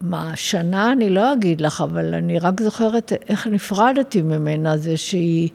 מה, 0.00 0.32
שנה 0.36 0.92
אני 0.92 1.10
לא 1.10 1.32
אגיד 1.32 1.60
לך, 1.60 1.80
אבל 1.80 2.14
אני 2.14 2.38
רק 2.38 2.60
זוכרת 2.62 3.12
איך 3.28 3.46
נפרדתי 3.46 4.22
ממנה, 4.22 4.76
זה 4.76 4.96
שהיא 4.96 5.48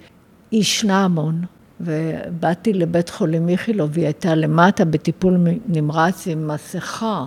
ישנה 0.52 1.04
המון. 1.04 1.42
ובאתי 1.82 2.74
לבית 2.74 3.10
חולים 3.10 3.50
איכילוב, 3.50 3.90
והיא 3.94 4.06
הייתה 4.06 4.36
למטה 4.36 4.86
בטיפול 4.86 5.38
נמרץ 5.68 6.28
עם 6.28 6.48
מסכה, 6.48 7.26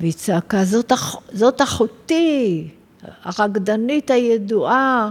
והיא 0.00 0.12
צעקה, 0.12 0.64
זאת, 0.64 0.92
אח... 0.92 1.16
זאת 1.32 1.62
אחותי, 1.62 2.68
הרקדנית 3.24 4.10
הידועה. 4.10 5.10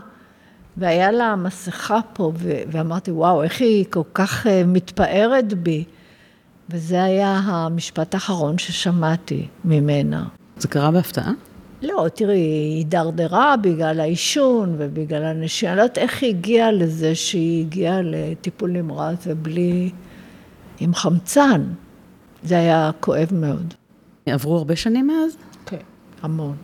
והיה 0.77 1.11
לה 1.11 1.35
מסכה 1.35 1.99
פה, 2.13 2.31
ו... 2.37 2.53
ואמרתי, 2.71 3.11
וואו, 3.11 3.43
איך 3.43 3.61
היא 3.61 3.85
כל 3.89 4.01
כך 4.13 4.47
אה, 4.47 4.63
מתפארת 4.65 5.53
בי. 5.53 5.83
וזה 6.69 7.03
היה 7.03 7.39
המשפט 7.43 8.13
האחרון 8.13 8.57
ששמעתי 8.57 9.47
ממנה. 9.65 10.25
זה 10.57 10.67
קרה 10.67 10.91
בהפתעה? 10.91 11.31
לא, 11.81 12.05
תראי, 12.13 12.37
היא 12.37 12.77
הידרדרה 12.77 13.57
בגלל 13.57 13.99
העישון 13.99 14.75
ובגלל 14.77 15.23
הנשייה. 15.23 15.71
אני 15.71 15.77
לא 15.77 15.83
יודעת 15.83 15.97
איך 15.97 16.23
היא 16.23 16.29
הגיעה 16.29 16.71
לזה 16.71 17.15
שהיא 17.15 17.65
הגיעה 17.65 18.01
לטיפול 18.01 18.71
נמרץ 18.71 19.23
ובלי... 19.27 19.91
עם 20.79 20.93
חמצן. 20.93 21.63
זה 22.43 22.57
היה 22.57 22.91
כואב 22.99 23.29
מאוד. 23.31 23.73
עברו 24.25 24.57
הרבה 24.57 24.75
שנים 24.75 25.07
מאז? 25.07 25.37
כן, 25.65 25.77
המון. 26.21 26.55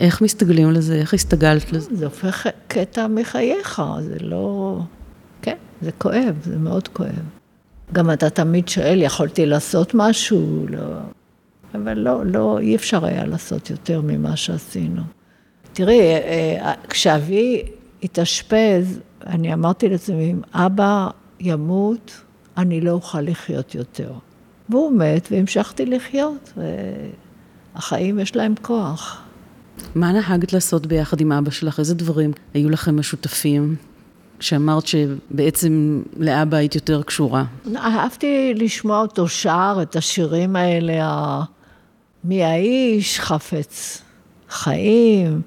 איך 0.00 0.22
מסתגלים 0.22 0.70
לזה? 0.70 0.94
איך 0.94 1.14
הסתגלת 1.14 1.72
לזה? 1.72 1.96
זה 1.96 2.04
הופך 2.04 2.46
קטע 2.68 3.06
מחייך, 3.06 3.82
זה 4.00 4.16
לא... 4.20 4.78
כן, 5.42 5.56
זה 5.82 5.92
כואב, 5.92 6.36
זה 6.44 6.58
מאוד 6.58 6.88
כואב. 6.88 7.22
גם 7.92 8.10
אתה 8.10 8.30
תמיד 8.30 8.68
שואל, 8.68 9.02
יכולתי 9.02 9.46
לעשות 9.46 9.90
משהו? 9.94 10.66
לא. 10.68 10.98
אבל 11.74 11.98
לא, 11.98 12.26
לא, 12.26 12.58
אי 12.58 12.76
אפשר 12.76 13.04
היה 13.04 13.26
לעשות 13.26 13.70
יותר 13.70 14.00
ממה 14.00 14.36
שעשינו. 14.36 15.02
תראי, 15.72 16.00
אה, 16.00 16.72
כשאבי 16.88 17.62
התאשפז, 18.02 19.00
אני 19.26 19.52
אמרתי 19.52 19.88
לעצמי, 19.88 20.30
אם 20.30 20.40
אבא 20.54 21.08
ימות, 21.40 22.20
אני 22.56 22.80
לא 22.80 22.90
אוכל 22.90 23.20
לחיות 23.20 23.74
יותר. 23.74 24.12
והוא 24.68 24.92
מת, 24.92 25.28
והמשכתי 25.30 25.86
לחיות, 25.86 26.52
והחיים 27.74 28.18
יש 28.18 28.36
להם 28.36 28.54
כוח. 28.62 29.22
מה 29.94 30.12
נהגת 30.12 30.52
לעשות 30.52 30.86
ביחד 30.86 31.20
עם 31.20 31.32
אבא 31.32 31.50
שלך? 31.50 31.78
איזה 31.78 31.94
דברים 31.94 32.32
היו 32.54 32.70
לכם 32.70 32.98
משותפים? 32.98 33.76
שאמרת 34.40 34.86
שבעצם 34.86 36.02
לאבא 36.16 36.56
היית 36.56 36.74
יותר 36.74 37.02
קשורה. 37.02 37.44
אהבתי 37.76 38.54
לשמוע 38.56 39.00
אותו 39.00 39.28
שר 39.28 39.78
את 39.82 39.96
השירים 39.96 40.56
האלה, 40.56 40.92
מי 42.24 42.44
האיש, 42.44 43.20
חפץ 43.20 44.02
חיים, 44.48 45.42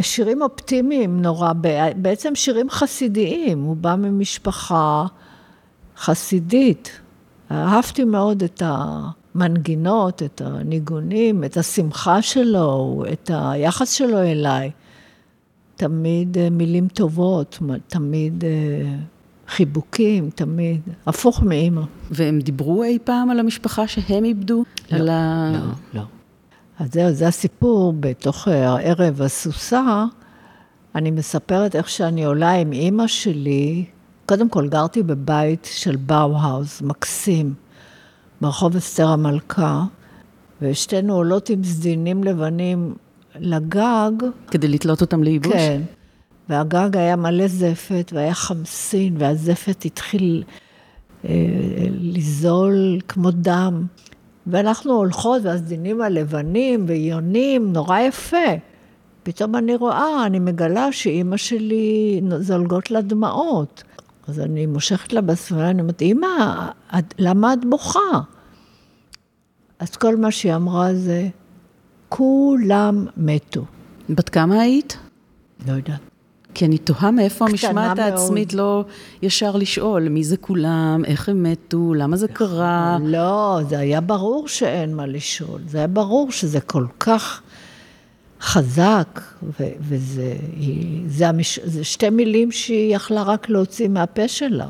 שירים 0.00 0.42
אופטימיים 0.42 1.22
נורא, 1.22 1.52
בעצם 1.96 2.34
שירים 2.34 2.70
חסידיים, 2.70 3.62
הוא 3.62 3.76
בא 3.76 3.96
ממשפחה 3.96 5.06
חסידית. 5.96 7.00
אהבתי 7.50 8.04
מאוד 8.04 8.42
את 8.42 8.62
המנגינות, 8.64 10.22
את 10.22 10.42
הניגונים, 10.44 11.44
את 11.44 11.56
השמחה 11.56 12.22
שלו, 12.22 13.04
את 13.12 13.30
היחס 13.34 13.92
שלו 13.92 14.18
אליי. 14.18 14.70
תמיד 15.76 16.38
אה, 16.38 16.50
מילים 16.50 16.88
טובות, 16.88 17.58
תמיד 17.86 18.44
אה, 18.44 18.96
חיבוקים, 19.50 20.30
תמיד, 20.34 20.80
הפוך 21.06 21.42
מאימא. 21.42 21.82
והם 22.10 22.38
דיברו 22.38 22.84
אי 22.84 22.98
פעם 23.04 23.30
על 23.30 23.40
המשפחה 23.40 23.86
שהם 23.86 24.24
איבדו? 24.24 24.64
לא, 24.92 24.96
על 24.96 25.08
ה... 25.08 25.52
לא, 25.54 26.00
לא. 26.00 26.02
אז 26.78 26.92
זהו, 26.92 27.12
זה 27.12 27.28
הסיפור 27.28 27.94
בתוך 28.00 28.48
הערב 28.48 29.22
הסוסה. 29.22 30.04
אני 30.94 31.10
מספרת 31.10 31.76
איך 31.76 31.88
שאני 31.88 32.24
עולה 32.24 32.50
עם 32.52 32.72
אימא 32.72 33.06
שלי, 33.06 33.84
קודם 34.26 34.48
כל 34.48 34.68
גרתי 34.68 35.02
בבית 35.02 35.68
של 35.72 35.96
באו-האוס, 35.96 36.82
מקסים, 36.82 37.54
ברחוב 38.40 38.76
אסתר 38.76 39.08
המלכה, 39.08 39.84
ושתינו 40.62 41.14
עולות 41.14 41.48
עם 41.48 41.64
סדינים 41.64 42.24
לבנים 42.24 42.94
לגג. 43.38 44.12
כדי 44.50 44.68
לתלות 44.68 45.00
אותם 45.00 45.22
לייבוש? 45.22 45.52
כן. 45.52 45.82
והגג 46.50 46.96
היה 46.96 47.16
מלא 47.16 47.46
זפת, 47.46 48.10
והיה 48.14 48.34
חמסין, 48.34 49.16
והזפת 49.18 49.84
התחיל 49.84 50.44
אה, 51.24 51.30
לזול 51.90 52.98
כמו 53.08 53.30
דם. 53.30 53.86
ואנחנו 54.46 54.92
הולכות, 54.92 55.42
והסדינים 55.44 56.00
הלבנים 56.00 56.84
ויונים, 56.88 57.72
נורא 57.72 58.00
יפה. 58.00 58.36
פתאום 59.22 59.56
אני 59.56 59.76
רואה, 59.76 60.26
אני 60.26 60.38
מגלה 60.38 60.92
שאימא 60.92 61.36
שלי 61.36 62.20
זולגות 62.38 62.90
לה 62.90 63.00
דמעות. 63.00 63.82
אז 64.28 64.40
אני 64.40 64.66
מושכת 64.66 65.12
לה 65.12 65.20
בספינה, 65.20 65.70
אני 65.70 65.80
אומרת, 65.82 66.00
אימא, 66.00 66.26
למה 67.18 67.52
את 67.52 67.64
בוכה? 67.64 68.20
אז 69.78 69.96
כל 69.96 70.16
מה 70.16 70.30
שהיא 70.30 70.54
אמרה 70.54 70.94
זה, 70.94 71.28
כולם 72.08 73.06
מתו. 73.16 73.64
בת 74.08 74.28
כמה 74.28 74.60
היית? 74.60 74.98
לא 75.66 75.72
יודעת. 75.72 76.09
כי 76.60 76.66
אני 76.66 76.78
תוהה 76.78 77.10
מאיפה 77.10 77.44
המשמעת 77.44 77.98
העצמית 77.98 78.54
לא 78.54 78.84
ישר 79.22 79.56
לשאול, 79.56 80.08
מי 80.08 80.24
זה 80.24 80.36
כולם, 80.36 81.02
איך 81.04 81.28
הם 81.28 81.42
מתו, 81.42 81.94
למה 81.94 82.16
זה 82.16 82.28
קרה. 82.28 82.98
לא, 83.02 83.60
זה 83.68 83.78
היה 83.78 84.00
ברור 84.00 84.48
שאין 84.48 84.94
מה 84.94 85.06
לשאול. 85.06 85.60
זה 85.66 85.78
היה 85.78 85.86
ברור 85.86 86.32
שזה 86.32 86.60
כל 86.60 86.86
כך 86.98 87.42
חזק, 88.40 89.20
ו- 89.42 89.72
וזה 89.80 90.34
זה 91.06 91.28
המש, 91.28 91.58
זה 91.64 91.84
שתי 91.84 92.10
מילים 92.10 92.52
שהיא 92.52 92.96
יכלה 92.96 93.22
רק 93.22 93.48
להוציא 93.48 93.88
מהפה 93.88 94.28
שלה. 94.28 94.68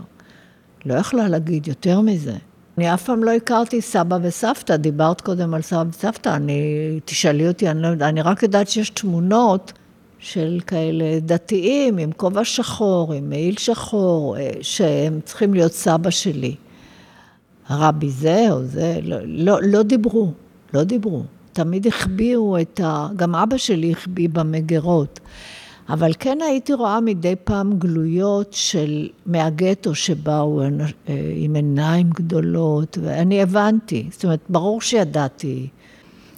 לא 0.87 0.94
יכלה 0.94 1.28
להגיד 1.28 1.68
יותר 1.68 2.00
מזה. 2.00 2.37
אני 2.78 2.94
אף 2.94 3.04
פעם 3.04 3.25
לא 3.25 3.30
הכרתי 3.30 3.80
סבא 3.80 4.18
וסבתא, 4.23 4.76
דיברת 4.76 5.20
קודם 5.20 5.54
על 5.54 5.62
סבא 5.62 5.85
וסבתא, 5.90 6.28
אני, 6.28 6.62
תשאלי 7.04 7.49
אותי, 7.49 7.70
אני 7.70 7.82
לא 7.82 7.87
יודעת, 7.88 8.09
אני 8.09 8.23
רק 8.23 8.42
יודעת 8.42 8.68
שיש 8.68 8.90
תמונות 8.90 9.73
של 10.20 10.60
כאלה 10.66 11.20
דתיים 11.20 11.98
עם 11.98 12.12
כובע 12.12 12.44
שחור, 12.44 13.12
עם 13.12 13.28
מעיל 13.30 13.56
שחור, 13.56 14.36
אה, 14.38 14.50
שהם 14.62 15.20
צריכים 15.24 15.54
להיות 15.54 15.72
סבא 15.72 16.10
שלי. 16.10 16.54
רבי 17.70 18.10
זה 18.10 18.46
או 18.50 18.64
זה, 18.64 18.98
לא, 19.02 19.16
לא, 19.24 19.58
לא 19.62 19.82
דיברו, 19.82 20.32
לא 20.74 20.84
דיברו. 20.84 21.22
תמיד 21.52 21.86
החביאו 21.86 22.60
את 22.60 22.80
ה... 22.84 23.08
גם 23.16 23.34
אבא 23.34 23.56
שלי 23.56 23.92
החביא 23.92 24.28
במגירות. 24.32 25.20
אבל 25.88 26.12
כן 26.18 26.38
הייתי 26.40 26.72
רואה 26.72 27.00
מדי 27.00 27.34
פעם 27.44 27.78
גלויות 27.78 28.48
של 28.52 29.08
מהגטו 29.26 29.94
שבאו 29.94 30.62
אה, 30.62 30.66
עם 31.34 31.54
עיניים 31.56 32.10
גדולות, 32.10 32.98
ואני 33.02 33.42
הבנתי, 33.42 34.06
זאת 34.10 34.24
אומרת, 34.24 34.40
ברור 34.48 34.80
שידעתי. 34.80 35.68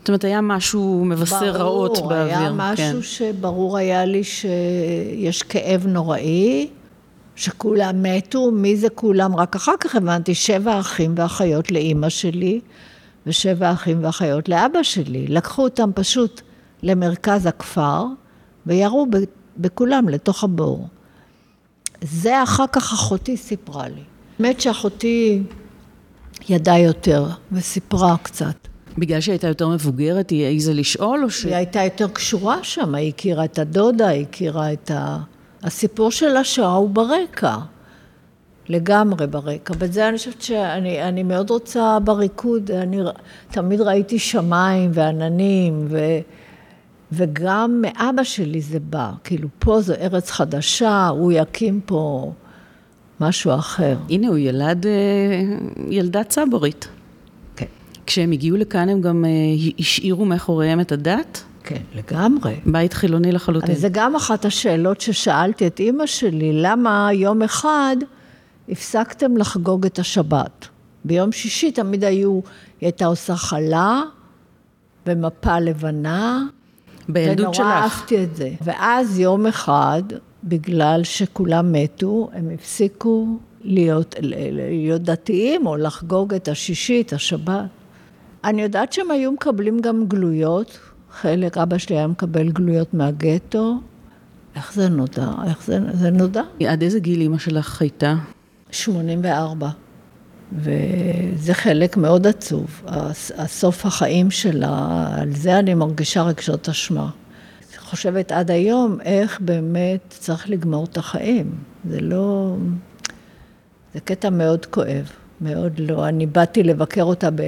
זאת 0.02 0.08
אומרת, 0.08 0.24
היה 0.24 0.40
משהו 0.40 1.04
מבשר 1.04 1.52
ברור, 1.52 1.58
רעות 1.58 1.98
באוויר. 1.98 2.14
ברור, 2.14 2.38
היה 2.38 2.52
משהו 2.52 2.76
כן. 2.76 3.02
שברור 3.02 3.76
היה 3.76 4.04
לי 4.04 4.24
שיש 4.24 5.42
כאב 5.42 5.86
נוראי, 5.86 6.68
שכולם 7.36 8.02
מתו, 8.02 8.50
מי 8.50 8.76
זה 8.76 8.88
כולם? 8.88 9.36
רק 9.36 9.56
אחר 9.56 9.72
כך 9.80 9.96
הבנתי, 9.96 10.34
שבע 10.34 10.80
אחים 10.80 11.14
ואחיות 11.16 11.70
לאימא 11.70 12.08
שלי, 12.08 12.60
ושבע 13.26 13.72
אחים 13.72 14.04
ואחיות 14.04 14.48
לאבא 14.48 14.82
שלי. 14.82 15.26
לקחו 15.26 15.62
אותם 15.62 15.90
פשוט 15.94 16.40
למרכז 16.82 17.46
הכפר, 17.46 18.04
וירו 18.66 19.06
בכולם 19.56 20.08
לתוך 20.08 20.44
הבור. 20.44 20.88
זה 22.00 22.42
אחר 22.42 22.66
כך 22.72 22.92
אחותי 22.92 23.36
סיפרה 23.36 23.88
לי. 23.88 24.02
האמת 24.38 24.60
שאחותי 24.60 25.42
ידעה 26.48 26.78
יותר 26.78 27.26
וסיפרה 27.52 28.16
קצת. 28.22 28.71
בגלל 28.98 29.20
שהיא 29.20 29.32
הייתה 29.32 29.48
יותר 29.48 29.68
מבוגרת, 29.68 30.30
היא 30.30 30.44
העיזה 30.44 30.74
לשאול 30.74 31.24
או 31.24 31.30
ש... 31.30 31.44
היא 31.44 31.54
הייתה 31.54 31.84
יותר 31.84 32.08
קשורה 32.08 32.64
שם, 32.64 32.94
היא 32.94 33.08
הכירה 33.08 33.44
את 33.44 33.58
הדודה, 33.58 34.08
היא 34.08 34.22
הכירה 34.22 34.72
את 34.72 34.90
ה... 34.90 35.18
הסיפור 35.62 36.10
של 36.10 36.36
השואה 36.36 36.74
הוא 36.74 36.90
ברקע, 36.90 37.56
לגמרי 38.68 39.26
ברקע. 39.26 39.74
בזה 39.74 40.08
אני 40.08 40.16
חושבת 40.16 40.42
שאני 40.42 41.22
מאוד 41.22 41.50
רוצה 41.50 41.98
בריקוד, 42.04 42.70
אני 42.70 43.00
תמיד 43.50 43.80
ראיתי 43.80 44.18
שמיים 44.18 44.90
ועננים, 44.94 45.86
ו... 45.88 45.98
וגם 47.12 47.82
מאבא 47.82 48.24
שלי 48.24 48.60
זה 48.60 48.80
בא, 48.80 49.10
כאילו 49.24 49.48
פה 49.58 49.80
זו 49.80 49.94
ארץ 49.94 50.30
חדשה, 50.30 51.08
הוא 51.08 51.32
יקים 51.32 51.80
פה 51.86 52.32
משהו 53.20 53.54
אחר. 53.54 53.96
הנה, 54.10 54.28
הוא 54.28 54.38
ילד, 54.38 54.86
אה, 54.86 54.92
ילדה 55.90 56.24
צברית. 56.24 56.88
כשהם 58.12 58.32
הגיעו 58.32 58.56
לכאן 58.56 58.88
הם 58.88 59.00
גם 59.00 59.24
אה, 59.24 59.30
השאירו 59.78 60.24
מאחוריהם 60.24 60.80
את 60.80 60.92
הדת? 60.92 61.42
כן, 61.64 61.82
לגמרי. 61.94 62.54
בית 62.66 62.92
חילוני 62.92 63.32
לחלוטין. 63.32 63.74
זה 63.74 63.88
גם 63.92 64.16
אחת 64.16 64.44
השאלות 64.44 65.00
ששאלתי 65.00 65.66
את 65.66 65.80
אימא 65.80 66.06
שלי, 66.06 66.50
למה 66.52 67.08
יום 67.12 67.42
אחד 67.42 67.96
הפסקתם 68.68 69.36
לחגוג 69.36 69.86
את 69.86 69.98
השבת? 69.98 70.68
ביום 71.04 71.32
שישי 71.32 71.72
תמיד 71.72 72.04
היו, 72.04 72.32
היא 72.32 72.40
הייתה 72.80 73.06
עושה 73.06 73.36
חלה 73.36 74.02
ומפה 75.06 75.58
לבנה. 75.58 76.42
בילדות 77.08 77.54
שלך. 77.54 77.66
ונורא 77.66 77.80
אהבתי 77.80 78.24
את 78.24 78.36
זה. 78.36 78.50
ואז 78.62 79.18
יום 79.18 79.46
אחד, 79.46 80.02
בגלל 80.44 81.00
שכולם 81.04 81.72
מתו, 81.72 82.30
הם 82.32 82.50
הפסיקו 82.54 83.38
להיות, 83.62 84.14
להיות 84.20 85.02
דתיים 85.02 85.66
או 85.66 85.76
לחגוג 85.76 86.34
את 86.34 86.48
השישי, 86.48 87.00
את 87.00 87.12
השבת. 87.12 87.81
אני 88.44 88.62
יודעת 88.62 88.92
שהם 88.92 89.10
היו 89.10 89.32
מקבלים 89.32 89.80
גם 89.80 90.04
גלויות, 90.08 90.78
חלק, 91.10 91.58
אבא 91.58 91.78
שלי 91.78 91.96
היה 91.96 92.06
מקבל 92.06 92.50
גלויות 92.50 92.94
מהגטו. 92.94 93.78
איך 94.56 94.74
זה 94.74 94.88
נודע? 94.88 95.30
איך 95.46 95.64
זה, 95.64 95.78
זה 95.92 96.10
נודע? 96.10 96.42
עד 96.68 96.82
איזה 96.82 97.00
גיל 97.00 97.20
אימא 97.20 97.38
שלך 97.38 97.82
הייתה? 97.82 98.14
84. 98.70 99.68
וזה 100.52 101.54
חלק 101.54 101.96
מאוד 101.96 102.26
עצוב, 102.26 102.82
הסוף 103.36 103.86
החיים 103.86 104.30
שלה, 104.30 105.06
על 105.18 105.32
זה 105.32 105.58
אני 105.58 105.74
מרגישה 105.74 106.22
רגשות 106.22 106.68
אשמה. 106.68 107.10
חושבת 107.92 108.32
עד 108.32 108.50
היום 108.50 109.00
איך 109.00 109.40
באמת 109.40 110.00
צריך 110.08 110.50
לגמור 110.50 110.84
את 110.84 110.96
החיים. 110.96 111.54
זה 111.88 112.00
לא... 112.00 112.56
זה 113.94 114.00
קטע 114.00 114.30
מאוד 114.30 114.66
כואב, 114.66 115.10
מאוד 115.40 115.72
לא. 115.78 116.08
אני 116.08 116.26
באתי 116.26 116.62
לבקר 116.62 117.02
אותה 117.02 117.30
ב... 117.30 117.40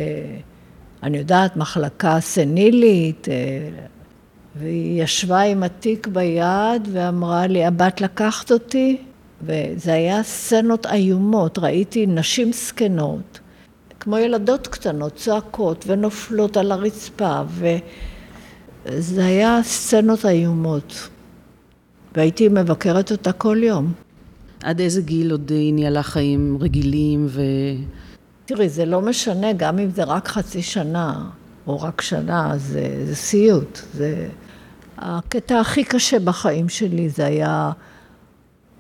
אני 1.05 1.19
יודעת, 1.19 1.57
מחלקה 1.57 2.21
סנילית, 2.21 3.29
אה, 3.29 3.35
והיא 4.57 5.03
ישבה 5.03 5.41
עם 5.41 5.63
התיק 5.63 6.07
ביד 6.07 6.89
ואמרה 6.93 7.47
לי, 7.47 7.65
הבת 7.65 8.01
לקחת 8.01 8.53
אותי? 8.53 8.97
וזה 9.43 9.93
היה 9.93 10.23
סצנות 10.23 10.87
איומות, 10.87 11.59
ראיתי 11.59 12.07
נשים 12.07 12.53
זקנות, 12.53 13.41
כמו 14.01 14.19
ילדות 14.19 14.67
קטנות, 14.67 15.15
צועקות 15.15 15.85
ונופלות 15.89 16.57
על 16.57 16.73
הרצפה, 16.73 17.43
וזה 17.49 19.25
היה 19.25 19.61
סצנות 19.63 20.27
איומות. 20.27 21.09
והייתי 22.17 22.49
מבקרת 22.49 23.13
אותה 23.13 23.33
כל 23.33 23.57
יום. 23.63 23.93
עד 24.63 24.81
איזה 24.81 25.03
גיל 25.03 25.31
עוד 25.31 25.51
היא 25.51 25.75
ניהלה 25.75 26.03
חיים 26.03 26.59
רגילים 26.61 27.27
ו... 27.29 27.43
תראי, 28.47 28.69
זה 28.69 28.85
לא 28.85 29.01
משנה, 29.01 29.53
גם 29.53 29.79
אם 29.79 29.91
זה 29.91 30.05
רק 30.05 30.29
חצי 30.29 30.63
שנה, 30.63 31.25
או 31.67 31.81
רק 31.81 32.01
שנה, 32.01 32.53
זה, 32.57 33.05
זה 33.07 33.17
סיוט. 33.17 33.79
זה... 33.95 34.29
הקטע 34.99 35.61
הכי 35.61 35.85
קשה 35.85 36.19
בחיים 36.19 36.69
שלי 36.69 37.09
זה 37.09 37.27
היה 37.27 37.73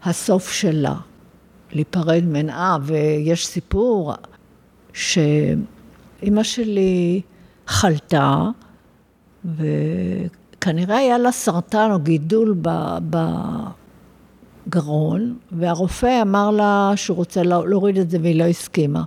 הסוף 0.04 0.52
שלה, 0.52 0.94
להיפרד 1.72 2.24
ממנה, 2.24 2.76
ויש 2.82 3.46
סיפור 3.46 4.14
שאימא 4.92 6.42
שלי 6.42 7.20
חלתה, 7.66 8.42
וכנראה 9.44 10.96
היה 10.96 11.18
לה 11.18 11.32
סרטן 11.32 11.90
או 11.90 11.98
גידול 11.98 12.56
בגרון, 14.66 15.36
והרופא 15.52 16.22
אמר 16.22 16.50
לה 16.50 16.92
שהוא 16.96 17.16
רוצה 17.16 17.42
להוריד 17.42 17.98
את 17.98 18.10
זה 18.10 18.18
והיא 18.22 18.38
לא 18.38 18.44
הסכימה. 18.44 19.02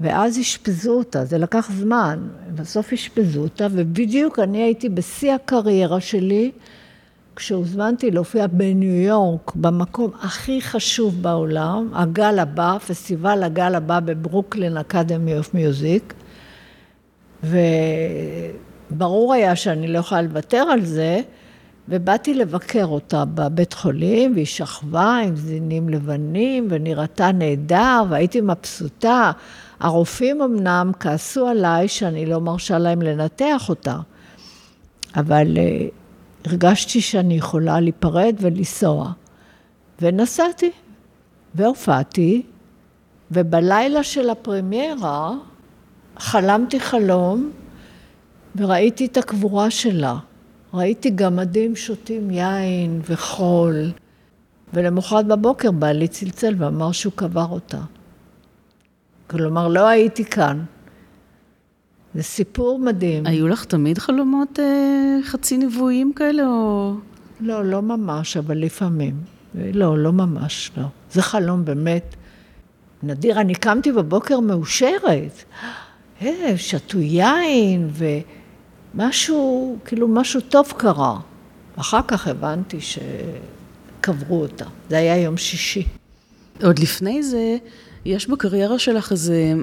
ואז 0.00 0.40
אשפזו 0.40 0.92
אותה, 0.92 1.24
זה 1.24 1.38
לקח 1.38 1.70
זמן, 1.72 2.28
בסוף 2.54 2.92
אשפזו 2.92 3.40
אותה, 3.40 3.66
ובדיוק 3.70 4.38
אני 4.38 4.62
הייתי 4.62 4.88
בשיא 4.88 5.32
הקריירה 5.32 6.00
שלי, 6.00 6.50
כשהוזמנתי 7.36 8.10
להופיע 8.10 8.46
בניו 8.46 8.94
יורק, 8.94 9.52
במקום 9.54 10.10
הכי 10.22 10.62
חשוב 10.62 11.22
בעולם, 11.22 11.90
הגל 11.94 12.38
הבא, 12.38 12.78
פסטיבל 12.78 13.42
הגל 13.42 13.74
הבא 13.74 14.00
בברוקלין 14.00 14.76
אקדמי 14.76 15.38
אוף 15.38 15.54
מיוזיק, 15.54 16.14
ברור 18.90 19.32
היה 19.34 19.56
שאני 19.56 19.88
לא 19.88 19.98
יכולה 19.98 20.22
לוותר 20.22 20.62
על 20.72 20.84
זה, 20.84 21.20
ובאתי 21.88 22.34
לבקר 22.34 22.84
אותה 22.84 23.24
בבית 23.24 23.72
חולים, 23.72 24.34
והיא 24.34 24.46
שכבה 24.46 25.20
עם 25.24 25.36
זינים 25.36 25.88
לבנים, 25.88 26.66
ונראתה 26.70 27.32
נהדר, 27.32 28.04
והייתי 28.08 28.40
מבסוטה. 28.40 29.32
הרופאים 29.80 30.42
אמנם 30.42 30.92
כעסו 31.00 31.46
עליי 31.46 31.88
שאני 31.88 32.26
לא 32.26 32.40
מרשה 32.40 32.78
להם 32.78 33.02
לנתח 33.02 33.66
אותה, 33.68 33.96
אבל 35.16 35.56
uh, 35.56 36.48
הרגשתי 36.48 37.00
שאני 37.00 37.34
יכולה 37.34 37.80
להיפרד 37.80 38.36
ולנסוע. 38.40 39.12
ונסעתי, 40.02 40.70
והופעתי, 41.54 42.42
ובלילה 43.30 44.02
של 44.02 44.30
הפרמיירה 44.30 45.32
חלמתי 46.18 46.80
חלום 46.80 47.50
וראיתי 48.56 49.06
את 49.06 49.16
הקבורה 49.16 49.70
שלה. 49.70 50.16
ראיתי 50.74 51.10
גמדים 51.10 51.76
שותים 51.76 52.30
יין 52.30 53.00
וחול, 53.08 53.90
ולמחרת 54.74 55.26
בבוקר 55.26 55.70
בעלי 55.70 56.08
צלצל 56.08 56.54
ואמר 56.58 56.92
שהוא 56.92 57.12
קבר 57.16 57.46
אותה. 57.50 57.80
כלומר, 59.30 59.68
לא 59.68 59.88
הייתי 59.88 60.24
כאן. 60.24 60.64
זה 62.14 62.22
סיפור 62.22 62.78
מדהים. 62.78 63.26
היו 63.26 63.48
לך 63.48 63.64
תמיד 63.64 63.98
חלומות 63.98 64.58
אה, 64.58 65.18
חצי 65.24 65.56
נבואיים 65.56 66.12
כאלה, 66.12 66.46
או... 66.46 66.94
לא, 67.40 67.64
לא 67.64 67.82
ממש, 67.82 68.36
אבל 68.36 68.58
לפעמים. 68.58 69.14
לא, 69.54 69.98
לא 69.98 70.12
ממש, 70.12 70.70
לא. 70.76 70.84
זה 71.12 71.22
חלום 71.22 71.64
באמת 71.64 72.16
נדיר. 73.02 73.40
אני 73.40 73.54
קמתי 73.54 73.92
בבוקר 73.92 74.40
מאושרת. 74.40 75.44
אה, 76.22 76.54
שתו 76.56 76.98
יין, 76.98 77.90
ומשהו, 78.94 79.78
כאילו 79.84 80.08
משהו 80.08 80.40
טוב 80.40 80.72
קרה. 80.76 81.20
אחר 81.76 82.00
כך 82.08 82.26
הבנתי 82.28 82.78
שקברו 82.80 84.40
אותה. 84.40 84.64
זה 84.88 84.98
היה 84.98 85.16
יום 85.16 85.36
שישי. 85.36 85.86
עוד 86.62 86.78
לפני 86.78 87.22
זה, 87.22 87.56
יש 88.08 88.28
בקריירה 88.28 88.78
שלך 88.78 89.12
איזה 89.12 89.54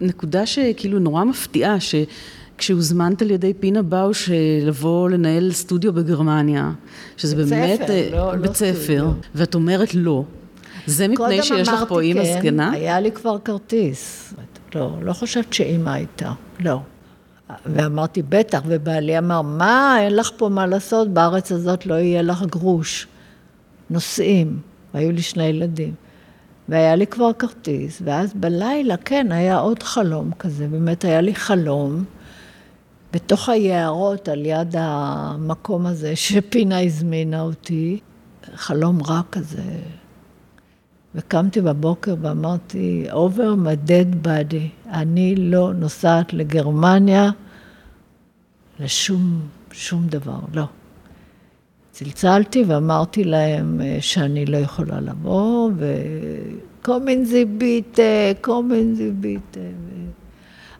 נקודה 0.00 0.46
שכאילו 0.46 0.98
נורא 0.98 1.24
מפתיעה, 1.24 1.76
שכשהוזמנת 1.80 3.22
על 3.22 3.30
ידי 3.30 3.54
פינה 3.54 3.82
באוש 3.82 4.30
לבוא 4.66 5.10
לנהל 5.10 5.52
סטודיו 5.52 5.92
בגרמניה, 5.92 6.72
שזה 7.16 7.36
בית 7.36 7.46
באמת 7.46 7.80
ספר, 7.82 8.16
לא, 8.16 8.32
בית 8.36 8.50
לא 8.50 8.54
ספר, 8.54 8.74
סטודיו. 8.82 9.12
ואת 9.34 9.54
אומרת 9.54 9.94
לא. 9.94 10.24
זה 10.86 11.08
מפני 11.08 11.42
שיש 11.42 11.68
לך 11.68 11.84
פה 11.88 12.00
אימא 12.00 12.24
כן, 12.24 12.38
זקנה? 12.38 12.70
היה 12.70 13.00
לי 13.00 13.12
כבר 13.12 13.38
כרטיס. 13.38 14.34
לא, 14.74 14.96
לא 15.02 15.12
חושבת 15.12 15.52
שאימא 15.52 15.90
הייתה, 15.90 16.32
לא. 16.60 16.80
ואמרתי, 17.66 18.22
בטח, 18.28 18.62
ובעלי 18.66 19.18
אמר, 19.18 19.42
מה, 19.42 19.96
אין 20.00 20.16
לך 20.16 20.30
פה 20.36 20.48
מה 20.48 20.66
לעשות, 20.66 21.08
בארץ 21.08 21.52
הזאת 21.52 21.86
לא 21.86 21.94
יהיה 21.94 22.22
לך 22.22 22.42
גרוש. 22.42 23.06
נוסעים, 23.90 24.58
היו 24.92 25.12
לי 25.12 25.22
שני 25.22 25.44
ילדים. 25.44 25.94
והיה 26.70 26.96
לי 26.96 27.06
כבר 27.06 27.32
כרטיס, 27.32 28.02
ואז 28.04 28.34
בלילה, 28.34 28.96
כן, 28.96 29.32
היה 29.32 29.58
עוד 29.58 29.82
חלום 29.82 30.30
כזה, 30.38 30.68
באמת 30.68 31.04
היה 31.04 31.20
לי 31.20 31.34
חלום, 31.34 32.04
בתוך 33.12 33.48
היערות 33.48 34.28
על 34.28 34.46
יד 34.46 34.74
המקום 34.78 35.86
הזה 35.86 36.16
שפינה 36.16 36.82
הזמינה 36.82 37.40
אותי, 37.40 38.00
חלום 38.54 39.02
רע 39.02 39.20
כזה. 39.32 39.62
וקמתי 41.14 41.60
בבוקר 41.60 42.14
ואמרתי, 42.20 43.06
over 43.10 43.56
my 43.64 43.88
dead 43.88 44.26
body, 44.26 44.88
אני 44.92 45.34
לא 45.36 45.72
נוסעת 45.74 46.32
לגרמניה 46.32 47.30
לשום, 48.80 49.40
שום 49.72 50.06
דבר, 50.06 50.38
לא. 50.54 50.64
צלצלתי 52.04 52.64
ואמרתי 52.66 53.24
להם 53.24 53.80
אה, 53.80 53.96
שאני 54.00 54.46
לא 54.46 54.56
יכולה 54.56 55.00
לבוא, 55.00 55.70
וקומן 55.76 57.24
זי 57.24 57.44
ביטה, 57.44 58.02
קומן 58.40 58.94
ביטה. 59.12 59.60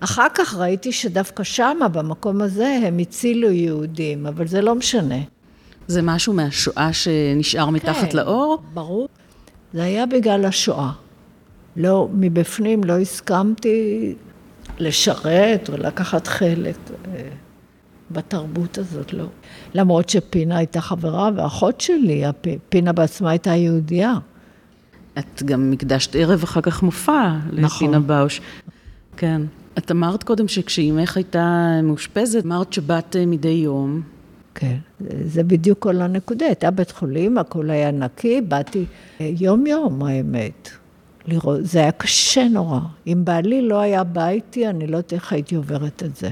אחר 0.01 0.27
כך 0.35 0.55
ראיתי 0.55 0.93
שדווקא 0.93 1.43
שמה, 1.43 1.89
במקום 1.93 2.41
הזה, 2.41 2.79
הם 2.83 2.99
הצילו 2.99 3.51
יהודים, 3.51 4.27
אבל 4.27 4.47
זה 4.47 4.61
לא 4.63 4.75
משנה. 4.75 5.19
זה 5.87 6.03
משהו 6.03 6.33
מהשואה 6.33 6.93
שנשאר 6.93 7.71
מתחת 7.71 8.11
כן, 8.11 8.17
לאור? 8.17 8.59
ברור. 8.75 9.09
זה 9.73 9.83
היה 9.83 10.07
בגלל 10.07 10.45
השואה. 10.45 10.91
לא, 11.77 12.09
מבפנים 12.13 12.85
לא 12.85 12.99
הסכמתי 12.99 14.15
לשרת 14.79 15.71
ולקחת 15.73 16.27
חלק. 16.27 16.77
בתרבות 18.11 18.79
הזאת, 18.79 19.12
לא. 19.12 19.27
למרות 19.75 20.09
שפינה 20.09 20.57
הייתה 20.57 20.81
חברה 20.81 21.31
ואחות 21.37 21.81
שלי, 21.81 22.25
פינה 22.68 22.92
בעצמה 22.92 23.31
הייתה 23.31 23.51
יהודייה. 23.51 24.14
את 25.18 25.42
גם 25.42 25.73
הקדשת 25.75 26.16
ערב 26.16 26.42
אחר 26.42 26.61
כך 26.61 26.83
מופע 26.83 27.37
נכון. 27.46 27.64
לפינה 27.64 28.01
באוש. 28.01 28.40
כן. 29.16 29.42
את 29.79 29.90
אמרת 29.90 30.23
קודם 30.23 30.49
שכשאימך 30.49 31.16
הייתה 31.16 31.68
מאושפזת, 31.83 32.44
אמרת 32.44 32.73
שבאת 32.73 33.16
אה, 33.16 33.27
מדי 33.27 33.49
יום. 33.49 34.03
כן, 34.55 34.77
זה 35.25 35.42
בדיוק 35.42 35.79
כל 35.79 36.01
הנקודה. 36.01 36.46
הייתה 36.46 36.70
בית 36.70 36.90
חולים, 36.90 37.38
הכל 37.38 37.70
היה 37.70 37.90
נקי, 37.90 38.40
באתי 38.40 38.85
אה, 39.20 39.31
יום-יום, 39.38 40.03
האמת. 40.03 40.70
לראות, 41.27 41.59
זה 41.62 41.79
היה 41.79 41.92
קשה 41.92 42.49
נורא. 42.49 42.81
אם 43.07 43.20
בעלי 43.25 43.62
לא 43.62 43.81
היה 43.81 44.05
בא 44.05 44.29
איתי, 44.29 44.68
אני 44.68 44.87
לא 44.87 44.96
יודעת 44.96 45.12
איך 45.12 45.33
הייתי 45.33 45.55
עוברת 45.55 46.03
את 46.03 46.16
זה. 46.16 46.31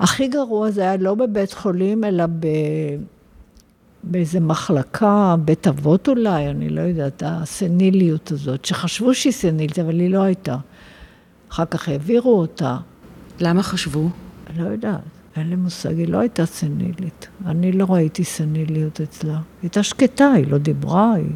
הכי 0.00 0.28
גרוע 0.28 0.70
זה 0.70 0.80
היה 0.80 0.96
לא 0.96 1.14
בבית 1.14 1.52
חולים, 1.52 2.04
אלא 2.04 2.26
ב... 2.26 2.46
באיזה 4.02 4.40
מחלקה, 4.40 5.36
בית 5.44 5.68
אבות 5.68 6.08
אולי, 6.08 6.48
אני 6.48 6.68
לא 6.68 6.80
יודעת, 6.80 7.22
הסניליות 7.26 8.30
הזאת, 8.32 8.64
שחשבו 8.64 9.14
שהיא 9.14 9.32
סנילית, 9.32 9.78
אבל 9.78 10.00
היא 10.00 10.10
לא 10.10 10.22
הייתה. 10.22 10.56
אחר 11.50 11.64
כך 11.64 11.88
העבירו 11.88 12.38
אותה. 12.38 12.76
למה 13.40 13.62
חשבו? 13.62 14.08
לא 14.56 14.68
יודעת, 14.68 15.00
אין 15.36 15.50
לי 15.50 15.56
מושג, 15.56 15.98
היא 15.98 16.08
לא 16.08 16.18
הייתה 16.18 16.46
סנילית. 16.46 17.28
אני 17.46 17.72
לא 17.72 17.86
ראיתי 17.88 18.24
סניליות 18.24 19.00
אצלה. 19.00 19.32
היא 19.32 19.40
הייתה 19.62 19.82
שקטה, 19.82 20.32
היא 20.32 20.46
לא 20.46 20.58
דיברה, 20.58 21.14
היא... 21.14 21.26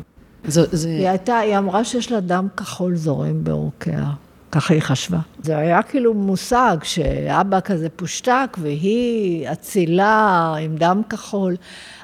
זה, 0.45 0.63
זה... 0.73 0.89
היא 0.89 1.09
הייתה, 1.09 1.39
היא 1.39 1.59
אמרה 1.59 1.85
שיש 1.85 2.13
לה 2.13 2.21
דם 2.21 2.47
כחול 2.57 2.97
זורם 2.97 3.45
בעורקיה. 3.45 4.11
ככה 4.55 4.75
היא 4.75 4.83
חשבה. 4.83 5.19
זה 5.43 5.57
היה 5.57 5.83
כאילו 5.83 6.15
מושג 6.15 6.77
שאבא 6.83 7.61
כזה 7.61 7.89
פושטק 7.89 8.57
והיא 8.59 9.53
אצילה 9.53 10.55
עם 10.61 10.77
דם 10.77 11.03
כחול, 11.09 11.57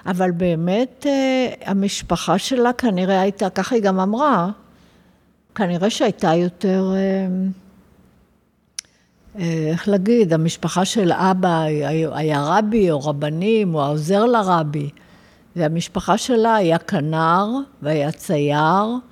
אבל 0.07 0.31
באמת 0.31 1.07
אה, 1.09 1.47
המשפחה 1.65 2.39
שלה 2.39 2.73
כנראה 2.73 3.21
הייתה, 3.21 3.51
ככה 3.51 3.75
היא 3.75 3.83
גם 3.83 4.01
אמרה, 4.01 4.51
כנראה 5.55 5.91
שהייתה 5.91 6.35
יותר, 6.35 6.93
אה, 6.95 7.27
אה, 9.39 9.69
איך 9.71 9.89
להגיד, 9.89 10.33
המשפחה 10.33 10.85
של 10.85 11.13
אבא 11.13 11.63
היה 12.13 12.43
רבי 12.45 12.91
או 12.91 13.01
רבנים 13.01 13.75
או 13.75 13.83
העוזר 13.83 14.25
לרבי, 14.25 14.91
והמשפחה 15.57 16.19
שלה 16.19 16.55
היה 16.55 16.79
כנר 16.79 17.47
והיה 17.83 18.13
צייר. 18.13 19.10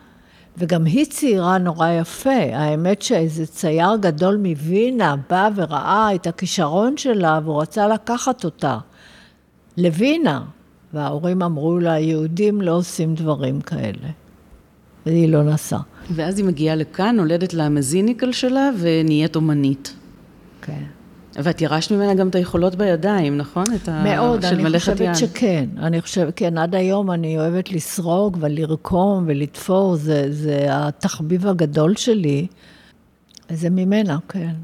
וגם 0.59 0.85
היא 0.85 1.07
ציירה 1.07 1.59
נורא 1.59 1.89
יפה. 1.89 2.41
האמת 2.53 3.03
שאיזה 3.03 3.47
צייר 3.47 3.97
גדול 4.01 4.37
מווינה 4.37 5.17
בא 5.31 5.49
וראה 5.55 6.15
את 6.15 6.27
הכישרון 6.27 6.97
שלה 6.97 7.41
והוא 7.45 7.63
רצה 7.63 7.89
לקחת 7.89 8.45
אותה 8.45 8.79
לווינה. 9.77 10.45
וההורים 10.93 11.43
אמרו 11.43 11.79
לה, 11.79 11.99
יהודים 11.99 12.61
לא 12.61 12.73
עושים 12.73 13.15
דברים 13.15 13.61
כאלה. 13.61 14.09
והיא 15.07 15.29
לא 15.29 15.43
נסעה. 15.43 15.81
ואז 16.15 16.39
היא 16.39 16.47
מגיעה 16.47 16.77
לכאן, 16.77 17.17
נולדת 17.17 17.55
לה 17.55 17.67
המזיניקל 17.67 18.33
שלה 18.33 18.71
ונהיית 18.79 19.37
אומנית. 19.37 19.95
כן. 20.63 20.85
ואת 21.43 21.61
ירשת 21.61 21.93
ממנה 21.93 22.15
גם 22.15 22.29
את 22.29 22.35
היכולות 22.35 22.75
בידיים, 22.75 23.37
נכון? 23.37 23.65
את 23.75 23.89
ה... 23.89 24.03
מאוד, 24.05 24.45
אני 24.45 24.79
חושבת 24.79 25.01
יד. 25.01 25.15
שכן. 25.15 25.69
אני 25.79 26.01
חושבת, 26.01 26.33
כן, 26.37 26.59
עד 26.59 26.75
היום 26.75 27.11
אני 27.11 27.39
אוהבת 27.39 27.73
לסרוג 27.73 28.37
ולרקום 28.41 29.25
ולתפור, 29.27 29.97
זה, 29.97 30.27
זה 30.31 30.67
התחביב 30.71 31.47
הגדול 31.47 31.97
שלי. 31.97 32.47
זה 33.53 33.71
ממנה, 33.71 34.19
כן. 34.29 34.55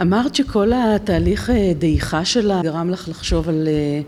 אמרת 0.00 0.34
שכל 0.34 0.72
התהליך 0.74 1.50
אה, 1.50 1.72
דעיכה 1.78 2.24
שלה 2.24 2.60
גרם 2.62 2.90
לך 2.90 3.08
לחשוב 3.08 3.48
על 3.48 3.68
אה, 3.68 4.00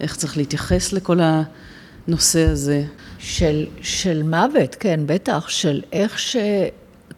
איך 0.00 0.16
צריך 0.16 0.36
להתייחס 0.36 0.92
לכל 0.92 1.18
הנושא 2.08 2.48
הזה. 2.48 2.84
של, 3.24 3.66
של 3.82 4.22
מוות, 4.22 4.74
כן, 4.74 5.00
בטח, 5.06 5.48
של 5.48 5.82
איך 5.92 6.18
ש... 6.18 6.36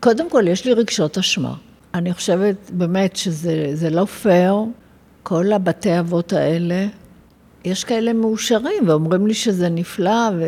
קודם 0.01 0.31
כל, 0.31 0.45
יש 0.49 0.65
לי 0.65 0.73
רגשות 0.73 1.19
אשמה. 1.19 1.55
אני 1.97 2.15
חושבת 2.15 2.71
באמת 2.71 3.17
שזה 3.17 3.91
לא 3.91 4.05
פייר, 4.05 4.55
כל 5.23 5.53
הבתי 5.53 6.01
אבות 6.01 6.33
האלה, 6.33 6.87
יש 7.65 7.85
כאלה 7.85 8.13
מאושרים 8.13 8.89
ואומרים 8.89 9.27
לי 9.27 9.35
שזה 9.35 9.69
נפלא, 9.69 10.31
ו... 10.39 10.45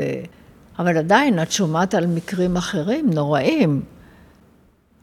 אבל 0.79 0.97
עדיין 0.97 1.43
את 1.43 1.53
שומעת 1.53 1.95
על 1.95 2.07
מקרים 2.07 2.57
אחרים 2.57 3.11
נוראים. 3.15 3.83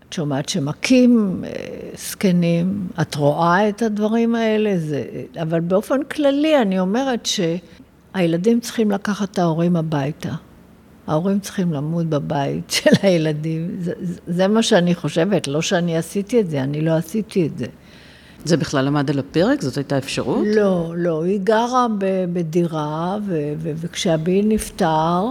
את 0.08 0.14
שומעת 0.14 0.50
שמכים 0.50 1.44
אה, 1.46 1.50
זקנים, 1.98 2.88
את 3.02 3.16
רואה 3.16 3.70
את 3.70 3.82
הדברים 3.82 4.36
האלה, 4.36 4.78
זה, 4.78 5.04
אבל 5.42 5.60
באופן 5.60 6.04
כללי 6.04 6.62
אני 6.62 6.80
אומרת 6.80 7.26
שהילדים 7.26 8.60
צריכים 8.60 8.92
לקחת 8.92 9.32
את 9.32 9.40
ההורים 9.40 9.76
הביתה. 9.76 10.34
ההורים 11.08 11.40
צריכים 11.40 11.74
למות 11.74 12.06
בבית 12.06 12.70
של 12.76 12.90
הילדים. 13.02 13.76
זה, 13.80 13.94
זה 14.28 14.48
מה 14.48 14.64
שאני 14.64 14.96
חושבת, 14.96 15.48
לא 15.48 15.62
שאני 15.62 15.98
עשיתי 15.98 16.40
את 16.40 16.50
זה, 16.50 16.64
אני 16.64 16.82
לא 16.82 16.92
עשיתי 16.92 17.48
את 17.48 17.58
זה. 17.58 17.66
זה 18.46 18.58
בכלל 18.58 18.88
עמד 18.88 19.10
על 19.10 19.20
הפרק? 19.20 19.62
זאת 19.62 19.78
הייתה 19.78 19.98
אפשרות? 19.98 20.46
לא, 20.56 20.94
לא. 20.98 21.24
היא 21.24 21.40
גרה 21.44 21.88
בדירה, 22.34 23.18
ו- 23.26 23.54
ו- 23.58 23.72
וכשאבי 23.76 24.42
נפטר, 24.42 25.30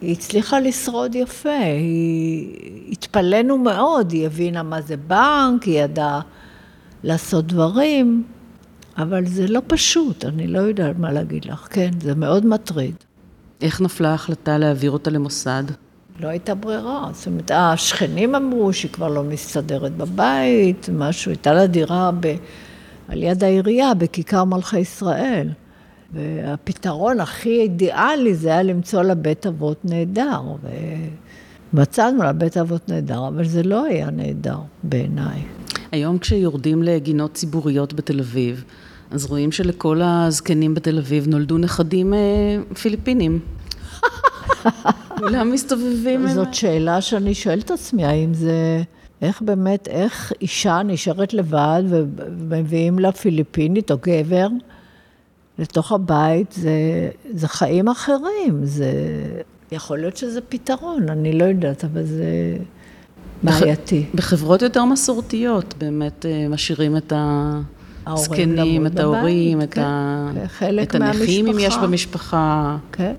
היא 0.00 0.12
הצליחה 0.12 0.60
לשרוד 0.60 1.14
יפה. 1.14 1.48
היא... 1.50 2.56
התפלאנו 2.92 3.58
מאוד, 3.58 4.12
היא 4.12 4.26
הבינה 4.26 4.62
מה 4.62 4.80
זה 4.80 4.96
בנק, 4.96 5.62
היא 5.62 5.80
ידעה 5.80 6.20
לעשות 7.02 7.46
דברים, 7.46 8.24
אבל 8.98 9.26
זה 9.26 9.46
לא 9.46 9.60
פשוט, 9.66 10.24
אני 10.24 10.46
לא 10.46 10.58
יודעת 10.58 10.98
מה 10.98 11.12
להגיד 11.12 11.44
לך. 11.44 11.68
כן, 11.70 11.90
זה 12.02 12.14
מאוד 12.14 12.46
מטריד. 12.46 12.94
איך 13.60 13.80
נפלה 13.80 14.10
ההחלטה 14.10 14.58
להעביר 14.58 14.90
אותה 14.90 15.10
למוסד? 15.10 15.64
לא 16.20 16.28
הייתה 16.28 16.54
ברירה. 16.54 17.08
זאת 17.12 17.26
אומרת, 17.26 17.50
השכנים 17.54 18.34
אמרו 18.34 18.72
שהיא 18.72 18.90
כבר 18.90 19.08
לא 19.08 19.24
מסתדרת 19.24 19.96
בבית, 19.96 20.88
משהו, 20.92 21.30
הייתה 21.30 21.52
לה 21.52 21.66
דירה 21.66 22.10
ב... 22.20 22.34
על 23.08 23.22
יד 23.22 23.44
העירייה, 23.44 23.94
בכיכר 23.94 24.44
מלכי 24.44 24.78
ישראל. 24.78 25.48
והפתרון 26.12 27.20
הכי 27.20 27.60
אידיאלי 27.60 28.34
זה 28.34 28.48
היה 28.48 28.62
למצוא 28.62 29.02
לה 29.02 29.14
בית 29.14 29.46
אבות 29.46 29.84
נהדר. 29.84 30.42
ומצאנו 31.72 32.22
לה 32.22 32.32
בית 32.32 32.56
אבות 32.56 32.88
נהדר, 32.88 33.28
אבל 33.28 33.44
זה 33.44 33.62
לא 33.62 33.84
היה 33.84 34.10
נהדר 34.10 34.58
בעיניי. 34.82 35.42
היום 35.92 36.18
כשיורדים 36.18 36.82
לגינות 36.82 37.34
ציבוריות 37.34 37.94
בתל 37.94 38.20
אביב, 38.20 38.64
אז 39.10 39.26
רואים 39.26 39.52
שלכל 39.52 40.00
הזקנים 40.02 40.74
בתל 40.74 40.98
אביב 40.98 41.28
נולדו 41.28 41.58
נכדים 41.58 42.14
אה, 42.14 42.18
פיליפינים. 42.82 43.40
כולם 45.18 45.52
מסתובבים. 45.52 46.28
זאת 46.28 46.54
שאלה 46.54 47.00
שאני 47.00 47.34
שואלת 47.34 47.64
את 47.64 47.70
עצמי, 47.70 48.04
האם 48.04 48.34
זה... 48.34 48.82
איך 49.22 49.42
באמת, 49.42 49.88
איך 49.88 50.32
אישה 50.40 50.82
נשארת 50.82 51.34
לבד 51.34 51.82
ומביאים 51.88 52.98
לה 52.98 53.12
פיליפינית 53.12 53.90
או 53.90 53.96
גבר 54.02 54.48
לתוך 55.58 55.92
הבית, 55.92 56.52
זה, 56.52 56.70
זה 57.34 57.48
חיים 57.48 57.88
אחרים, 57.88 58.60
זה... 58.62 58.92
יכול 59.72 59.98
להיות 59.98 60.16
שזה 60.16 60.40
פתרון, 60.40 61.08
אני 61.08 61.38
לא 61.38 61.44
יודעת, 61.44 61.84
אבל 61.84 62.04
זה 62.04 62.56
בעייתי. 63.42 64.06
בחברות 64.14 64.62
יותר 64.62 64.84
מסורתיות, 64.84 65.74
באמת 65.78 66.26
אה, 66.26 66.48
משאירים 66.48 66.96
את 66.96 67.12
הזקנים, 68.06 68.86
את 68.86 68.98
ההורים, 68.98 69.62
את, 69.62 69.74
כן, 69.74 69.80
ה... 69.80 70.32
את 70.82 70.94
הנכים, 70.94 71.46
אם 71.46 71.58
יש 71.58 71.76
במשפחה. 71.76 72.76
כן. 72.92 73.14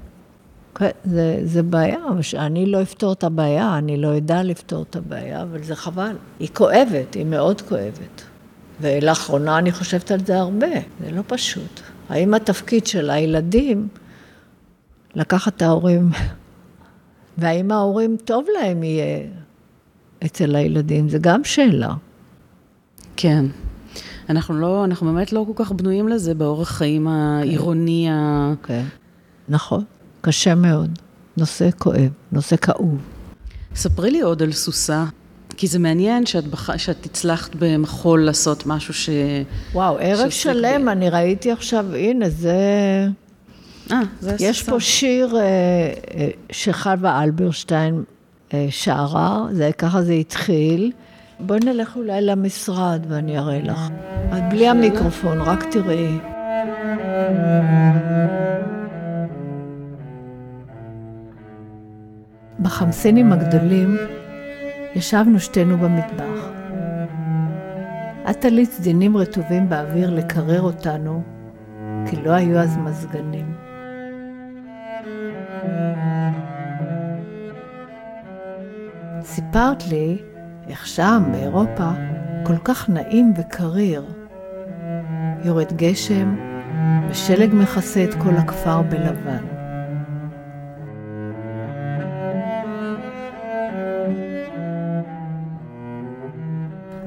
כן, 0.76 0.90
זה, 1.06 1.40
זה 1.44 1.64
בעיה, 1.64 2.00
אני 2.34 2.66
לא 2.66 2.82
אפתור 2.82 3.14
את 3.14 3.24
הבעיה, 3.24 3.78
אני 3.78 3.98
לא 3.98 4.18
אדע 4.18 4.44
לפתור 4.44 4.86
את 4.90 4.96
הבעיה, 4.96 5.42
אבל 5.42 5.64
זה 5.64 5.76
חבל. 5.76 6.16
היא 6.40 6.50
כואבת, 6.54 7.14
היא 7.14 7.26
מאוד 7.26 7.62
כואבת. 7.62 8.24
ולאחרונה 8.82 9.58
אני 9.58 9.72
חושבת 9.72 10.12
על 10.12 10.20
זה 10.26 10.40
הרבה, 10.40 10.68
זה 11.00 11.12
לא 11.12 11.22
פשוט. 11.28 11.82
האם 12.10 12.34
התפקיד 12.34 12.88
של 12.88 13.10
הילדים 13.10 13.88
לקחת 15.16 15.58
את 15.58 15.62
ההורים, 15.62 16.10
והאם 17.38 17.72
ההורים 17.72 18.18
טוב 18.26 18.46
להם 18.60 18.84
יהיה 18.84 19.28
אצל 20.26 20.56
הילדים, 20.56 21.10
זה 21.10 21.18
גם 21.22 21.44
שאלה. 21.44 21.94
כן. 23.18 23.46
אנחנו 24.30 24.60
לא, 24.60 24.86
אנחנו 24.86 25.14
באמת 25.14 25.34
לא 25.34 25.46
כל 25.48 25.64
כך 25.64 25.72
בנויים 25.72 26.08
לזה 26.08 26.34
באורח 26.34 26.70
חיים 26.70 27.08
העירוני. 27.08 28.10
כן, 28.64 28.84
נכון. 29.50 29.84
קשה 30.22 30.56
מאוד. 30.56 31.00
נושא 31.38 31.70
כואב, 31.78 32.10
נושא 32.32 32.56
כאוב. 32.56 32.98
ספרי 33.76 34.12
לי 34.12 34.22
עוד 34.22 34.44
על 34.44 34.52
סוסה, 34.52 35.06
כי 35.58 35.68
זה 35.68 35.80
מעניין 35.80 36.26
שאת, 36.26 36.48
בח... 36.48 36.78
שאת 36.78 37.06
הצלחת 37.06 37.56
במחול 37.60 38.26
לעשות 38.26 38.66
משהו 38.66 38.94
ש... 38.94 39.10
וואו, 39.74 39.98
ערב 40.00 40.30
שלם, 40.30 40.86
ב... 40.86 40.88
אני 40.88 41.10
ראיתי 41.10 41.52
עכשיו, 41.52 41.86
הנה, 41.96 42.30
זה... 42.30 42.58
אה, 43.92 44.02
זה. 44.20 44.36
יש 44.40 44.64
פה 44.64 44.80
שיר 44.80 45.38
אה, 45.38 45.42
אה, 45.42 46.30
שחווה 46.52 47.24
אלברשטיין 47.24 48.04
אה, 48.54 48.68
שרה, 48.70 49.46
זה, 49.52 49.70
ככה 49.78 50.02
זה 50.02 50.14
התחיל. 50.14 50.92
בואי 51.40 51.60
נלך 51.60 51.96
אולי 51.96 52.22
למשרד 52.22 53.06
ואני 53.08 53.38
אראה 53.38 53.60
לך. 53.62 53.90
בלי 54.50 54.68
המיקרופון, 54.68 55.42
רק 55.42 55.64
תראי. 55.64 56.18
בחמסינים 62.60 63.34
הגדולים 63.34 63.98
ישבנו 64.96 65.40
שתינו 65.40 65.78
במטבח. 65.78 66.50
את 68.30 68.42
תלית 68.42 68.72
סדינים 68.72 69.18
רטובים 69.18 69.70
באוויר 69.70 70.10
לקרר 70.10 70.62
אותנו, 70.62 71.22
כי 72.10 72.16
לא 72.16 72.32
היו 72.32 72.60
אז 72.60 72.78
מזגנים. 72.78 73.56
סיפרת 79.22 79.88
לי 79.88 80.18
איך 80.70 80.88
שם, 80.88 81.24
באירופה, 81.32 81.90
כל 82.44 82.58
כך 82.64 82.90
נעים 82.90 83.34
וקריר. 83.38 84.06
יורד 85.44 85.74
גשם, 85.76 86.36
ושלג 87.10 87.54
מכסה 87.54 88.04
את 88.04 88.14
כל 88.14 88.36
הכפר 88.36 88.82
בלבן. 88.82 89.46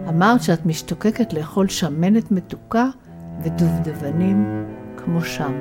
אמרת 0.08 0.42
שאת 0.42 0.66
משתוקקת 0.66 1.32
לאכול 1.32 1.68
שמנת 1.68 2.30
מתוקה 2.30 2.86
ודובדבנים 3.42 4.64
כמו 4.96 5.20
שם. 5.20 5.52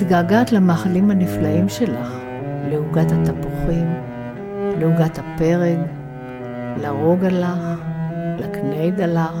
מתגעגעת 0.00 0.52
למאכלים 0.52 1.10
הנפלאים 1.10 1.68
שלך, 1.68 2.14
לעוגת 2.70 3.12
התפוחים, 3.12 3.86
לעוגת 4.78 5.18
הפרג, 5.18 5.78
לרוגלח, 6.76 7.80
לקניידלח. 8.38 9.32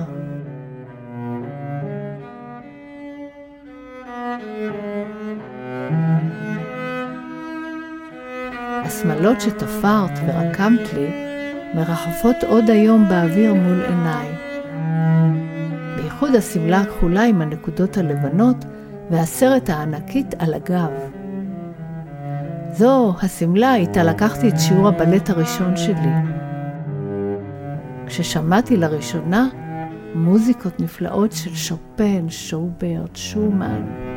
השמלות 8.84 9.40
שתפרת 9.40 10.18
ורקמת 10.26 10.92
לי 10.94 11.10
מרחפות 11.74 12.36
עוד 12.48 12.70
היום 12.70 13.08
באוויר 13.08 13.54
מול 13.54 13.82
עיניי. 13.82 14.28
בייחוד 15.96 16.34
השמלה 16.34 16.80
הכחולה 16.80 17.22
עם 17.24 17.42
הנקודות 17.42 17.96
הלבנות 17.96 18.64
והסרט 19.10 19.70
הענקית 19.70 20.34
על 20.38 20.54
הגב. 20.54 20.90
זו 22.72 23.14
השמלה 23.22 23.74
איתה 23.74 24.02
לקחתי 24.02 24.48
את 24.48 24.54
שיעור 24.60 24.88
הבלט 24.88 25.30
הראשון 25.30 25.76
שלי. 25.76 26.12
כששמעתי 28.06 28.76
לראשונה 28.76 29.48
מוזיקות 30.14 30.80
נפלאות 30.80 31.32
של 31.32 31.54
שופן, 31.54 32.28
שוברט, 32.28 33.16
שומן. 33.16 34.09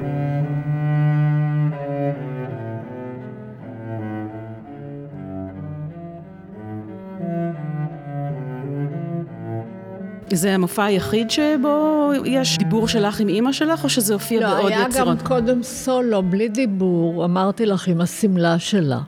זה 10.36 10.54
המופע 10.54 10.84
היחיד 10.84 11.32
שבו 11.32 12.12
יש 12.26 12.58
דיבור 12.58 12.88
שלך 12.88 13.20
עם 13.20 13.28
אימא 13.28 13.52
שלך, 13.52 13.84
או 13.84 13.90
שזה 13.90 14.14
הופיע 14.14 14.40
לא, 14.40 14.48
בעוד 14.48 14.72
יצירות? 14.72 14.96
לא, 14.96 15.04
היה 15.04 15.06
גם 15.06 15.18
קודם 15.28 15.64
סולו, 15.64 16.24
בלי 16.24 16.50
דיבור, 16.50 17.26
אמרתי 17.26 17.66
לך, 17.66 17.88
עם 17.88 18.02
השמלה 18.02 18.60
שלה. 18.60 19.00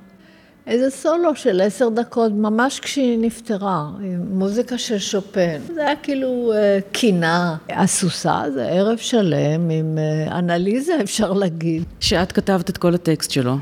איזה 0.67 0.89
סולו 0.89 1.35
של 1.35 1.61
עשר 1.61 1.89
דקות, 1.89 2.31
ממש 2.31 2.79
כשהיא 2.79 3.19
נפטרה, 3.21 3.89
עם 4.01 4.25
מוזיקה 4.29 4.77
של 4.77 4.97
שופן. 4.97 5.57
זה 5.73 5.85
היה 5.85 5.95
כאילו 5.95 6.53
אה, 6.55 6.79
קינה. 6.91 7.55
הסוסה 7.69 8.41
זה 8.53 8.65
ערב 8.67 8.97
שלם 8.97 9.69
עם 9.69 9.97
אה, 9.97 10.39
אנליזה, 10.39 10.93
אפשר 11.03 11.33
להגיד. 11.33 11.83
שאת 11.99 12.31
כתבת 12.31 12.69
את 12.69 12.77
כל 12.77 12.95
הטקסט 12.95 13.31
שלו. 13.31 13.57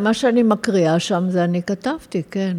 מה 0.00 0.14
שאני 0.14 0.42
מקריאה 0.42 0.98
שם 0.98 1.24
זה 1.30 1.44
אני 1.44 1.62
כתבתי, 1.62 2.22
כן. 2.30 2.56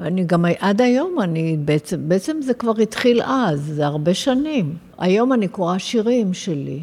אני 0.00 0.24
גם, 0.24 0.44
עד 0.58 0.80
היום 0.80 1.20
אני, 1.20 1.56
בעצם, 1.64 2.08
בעצם 2.08 2.36
זה 2.42 2.54
כבר 2.54 2.72
התחיל 2.82 3.22
אז, 3.22 3.60
זה 3.74 3.86
הרבה 3.86 4.14
שנים. 4.14 4.74
היום 4.98 5.32
אני 5.32 5.48
קוראה 5.48 5.78
שירים 5.78 6.34
שלי. 6.34 6.82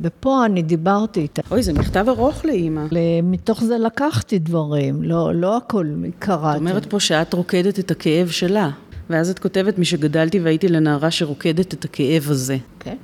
ופה 0.00 0.44
אני 0.44 0.62
דיברתי 0.62 1.20
איתה. 1.20 1.42
אוי, 1.50 1.62
זה 1.62 1.72
מכתב 1.72 2.04
ארוך 2.08 2.44
לאימא. 2.44 2.84
מתוך 3.22 3.64
זה 3.64 3.78
לקחתי 3.78 4.38
דברים, 4.38 5.02
לא, 5.02 5.34
לא 5.34 5.56
הכל 5.56 5.86
קראתי. 6.18 6.56
את 6.56 6.60
אומרת 6.60 6.86
פה 6.86 7.00
שאת 7.00 7.34
רוקדת 7.34 7.78
את 7.78 7.90
הכאב 7.90 8.28
שלה, 8.28 8.70
ואז 9.10 9.30
את 9.30 9.38
כותבת, 9.38 9.78
משגדלתי 9.78 10.40
והייתי 10.40 10.68
לנערה 10.68 11.10
שרוקדת 11.10 11.74
את 11.74 11.84
הכאב 11.84 12.26
הזה. 12.30 12.56
כן. 12.80 12.96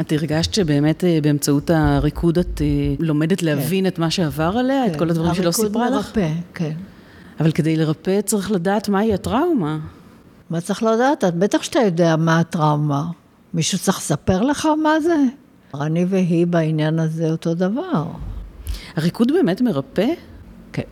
את 0.00 0.12
הרגשת 0.12 0.54
שבאמת 0.54 1.04
אה, 1.04 1.18
באמצעות 1.22 1.70
הריקוד 1.74 2.38
את 2.38 2.62
אה, 2.62 2.66
לומדת 2.98 3.42
להבין 3.42 3.84
כן. 3.84 3.88
את 3.88 3.98
מה 3.98 4.10
שעבר 4.10 4.52
עליה, 4.58 4.82
כן. 4.86 4.92
את 4.92 4.98
כל 4.98 5.10
הדברים 5.10 5.34
שלא 5.34 5.50
סיפרה 5.50 5.90
לך? 5.90 5.94
הריקוד 5.94 6.22
מרפא, 6.22 6.32
כן. 6.54 6.72
אבל 7.40 7.52
כדי 7.52 7.76
לרפא 7.76 8.20
צריך 8.20 8.50
לדעת 8.50 8.88
מהי 8.88 9.14
הטראומה. 9.14 9.78
מה 10.50 10.60
צריך 10.60 10.82
לדעת? 10.82 11.24
בטח 11.24 11.62
שאתה 11.62 11.78
יודע 11.78 12.16
מה 12.16 12.38
הטראומה. 12.38 13.04
מישהו 13.54 13.78
צריך 13.78 13.98
לספר 13.98 14.42
לך 14.42 14.68
מה 14.82 15.00
זה? 15.00 15.16
אני 15.80 16.04
והיא 16.08 16.46
בעניין 16.46 16.98
הזה 16.98 17.30
אותו 17.30 17.54
דבר. 17.54 18.04
הריקוד 18.96 19.32
באמת 19.32 19.60
מרפא? 19.60 20.06
כן. 20.72 20.82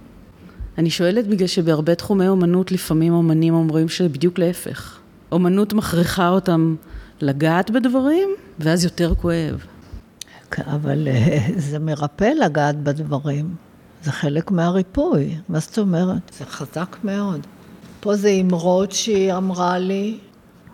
אני 0.79 0.91
שואלת 0.91 1.27
בגלל 1.27 1.47
שבהרבה 1.47 1.95
תחומי 1.95 2.29
אומנות 2.29 2.73
לפעמים 2.73 3.13
אומנים 3.13 3.55
אומרים 3.55 3.89
שבדיוק 3.89 4.39
להפך. 4.39 4.99
אומנות 5.33 5.73
מכריחה 5.73 6.29
אותם 6.29 6.77
לגעת 7.21 7.71
בדברים, 7.71 8.29
ואז 8.59 8.85
יותר 8.85 9.15
כואב. 9.15 9.65
כן, 10.51 10.63
אבל 10.67 11.09
אה, 11.09 11.49
זה 11.57 11.79
מרפא 11.79 12.25
לגעת 12.45 12.83
בדברים. 12.83 13.68
זה 14.03 14.13
חלק 14.13 14.51
מהריפוי. 14.51 15.35
מה 15.49 15.59
זאת 15.59 15.79
אומרת? 15.79 16.31
זה 16.39 16.45
חזק 16.45 16.97
מאוד. 17.05 17.47
פה 18.01 18.17
זה 18.17 18.31
אמרות 18.31 18.93
שהיא 18.93 19.33
אמרה 19.33 19.79
לי, 19.79 20.19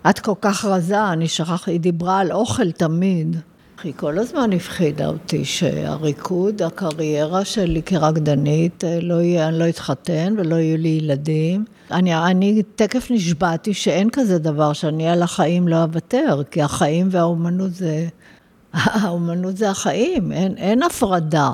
את 0.09 0.19
כל 0.19 0.33
כך 0.41 0.65
רזה, 0.65 1.09
אני 1.09 1.27
שכחתי, 1.27 1.71
היא 1.71 1.79
דיברה 1.79 2.19
על 2.19 2.31
אוכל 2.31 2.71
תמיד. 2.71 3.37
היא 3.83 3.93
כל 3.95 4.19
הזמן 4.19 4.53
הפחידה 4.53 5.07
אותי 5.07 5.45
שהריקוד, 5.45 6.61
הקריירה 6.61 7.45
שלי 7.45 7.81
כרקדנית, 7.83 8.83
אה, 8.83 8.99
לא 9.01 9.21
יהיה, 9.21 9.47
אני 9.47 9.59
לא 9.59 9.69
אתחתן 9.69 10.35
ולא 10.37 10.55
יהיו 10.55 10.77
לי 10.77 10.89
ילדים. 10.89 11.65
אני, 11.91 12.15
אני 12.15 12.63
תקף 12.75 13.11
נשבעתי 13.11 13.73
שאין 13.73 14.09
כזה 14.09 14.39
דבר, 14.39 14.73
שאני 14.73 15.09
על 15.09 15.23
החיים 15.23 15.67
לא 15.67 15.83
אוותר, 15.83 16.41
כי 16.51 16.61
החיים 16.61 17.07
והאומנות 17.11 17.73
זה, 17.73 18.07
האומנות 18.73 19.57
זה 19.57 19.69
החיים, 19.69 20.31
אין, 20.31 20.57
אין 20.57 20.83
הפרדה. 20.83 21.51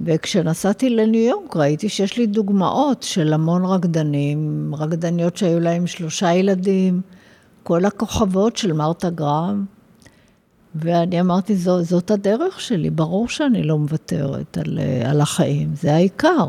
וכשנסעתי 0.00 0.90
לניו 0.90 1.30
יורק 1.30 1.56
ראיתי 1.56 1.88
שיש 1.88 2.18
לי 2.18 2.26
דוגמאות 2.26 3.02
של 3.02 3.32
המון 3.32 3.64
רקדנים, 3.64 4.70
רקדניות 4.74 5.36
שהיו 5.36 5.60
להם 5.60 5.86
שלושה 5.86 6.32
ילדים, 6.32 7.00
כל 7.62 7.84
הכוכבות 7.84 8.56
של 8.56 8.72
מרתה 8.72 9.10
גרם. 9.10 9.64
ואני 10.74 11.20
אמרתי, 11.20 11.56
זו, 11.56 11.82
זאת 11.82 12.10
הדרך 12.10 12.60
שלי, 12.60 12.90
ברור 12.90 13.28
שאני 13.28 13.62
לא 13.62 13.78
מוותרת 13.78 14.58
על, 14.58 14.78
על 15.04 15.20
החיים, 15.20 15.74
זה 15.74 15.94
העיקר. 15.94 16.46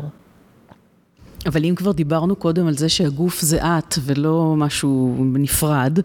אבל 1.46 1.64
אם 1.64 1.74
כבר 1.74 1.92
דיברנו 1.92 2.36
קודם 2.36 2.66
על 2.66 2.74
זה 2.74 2.88
שהגוף 2.88 3.40
זה 3.40 3.64
את 3.64 3.94
ולא 4.02 4.54
משהו 4.56 5.16
נפרד, 5.18 5.98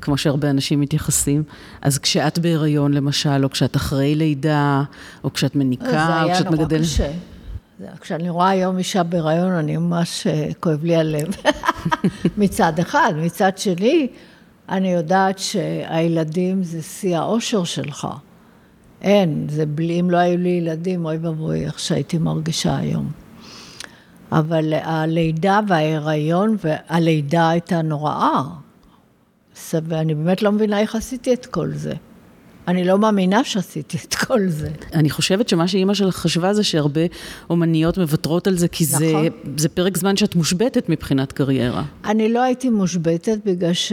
כמו 0.00 0.16
שהרבה 0.18 0.50
אנשים 0.50 0.80
מתייחסים, 0.80 1.42
אז 1.82 1.98
כשאת 1.98 2.38
בהיריון 2.38 2.94
למשל, 2.94 3.44
או 3.44 3.50
כשאת 3.50 3.76
אחרי 3.76 4.14
לידה, 4.14 4.82
או 5.24 5.32
כשאת 5.32 5.56
מניקה, 5.56 6.22
או 6.22 6.34
כשאת 6.34 6.50
מגדלת... 6.50 6.84
זה 6.84 7.04
היה 7.04 7.12
נורא 7.12 7.16
קשה. 7.18 7.36
כשאני 8.00 8.30
רואה 8.30 8.48
היום 8.48 8.78
אישה 8.78 9.02
בהיריון, 9.02 9.52
אני 9.52 9.76
ממש 9.76 10.26
אה, 10.26 10.48
כואב 10.60 10.84
לי 10.84 10.96
הלב. 10.96 11.28
מצד 12.38 12.78
אחד, 12.78 13.12
מצד 13.16 13.58
שני, 13.58 14.08
אני 14.68 14.92
יודעת 14.92 15.38
שהילדים 15.38 16.62
זה 16.62 16.82
שיא 16.82 17.18
האושר 17.18 17.64
שלך. 17.64 18.08
אין, 19.02 19.46
זה 19.50 19.66
בלי, 19.66 20.00
אם 20.00 20.10
לא 20.10 20.16
היו 20.16 20.38
לי 20.38 20.48
ילדים, 20.48 21.04
אוי 21.04 21.16
ואבוי, 21.16 21.64
איך 21.64 21.78
שהייתי 21.78 22.18
מרגישה 22.18 22.76
היום. 22.76 23.10
אבל 24.32 24.74
הלידה 24.82 25.60
וההיריון, 25.68 26.56
והלידה 26.64 27.50
הייתה 27.50 27.82
נוראה. 27.82 28.42
ואני 29.88 30.14
באמת 30.14 30.42
לא 30.42 30.52
מבינה 30.52 30.80
איך 30.80 30.94
עשיתי 30.94 31.34
את 31.34 31.46
כל 31.46 31.70
זה. 31.74 31.92
אני 32.68 32.84
לא 32.84 32.98
מאמינה 32.98 33.44
שעשיתי 33.44 33.98
את 34.04 34.14
כל 34.14 34.48
זה. 34.48 34.70
אני 34.94 35.10
חושבת 35.10 35.48
שמה 35.48 35.68
שאימא 35.68 35.94
שלך 35.94 36.16
חשבה 36.16 36.54
זה 36.54 36.64
שהרבה 36.64 37.00
אומניות 37.50 37.98
מוותרות 37.98 38.46
על 38.46 38.58
זה, 38.58 38.68
כי 38.68 38.84
נכון. 38.84 38.98
זה, 38.98 39.28
זה 39.56 39.68
פרק 39.68 39.96
זמן 39.96 40.16
שאת 40.16 40.34
מושבתת 40.34 40.88
מבחינת 40.88 41.32
קריירה. 41.32 41.82
אני 42.04 42.32
לא 42.32 42.42
הייתי 42.42 42.70
מושבתת 42.70 43.38
בגלל 43.44 43.72
ש... 43.72 43.92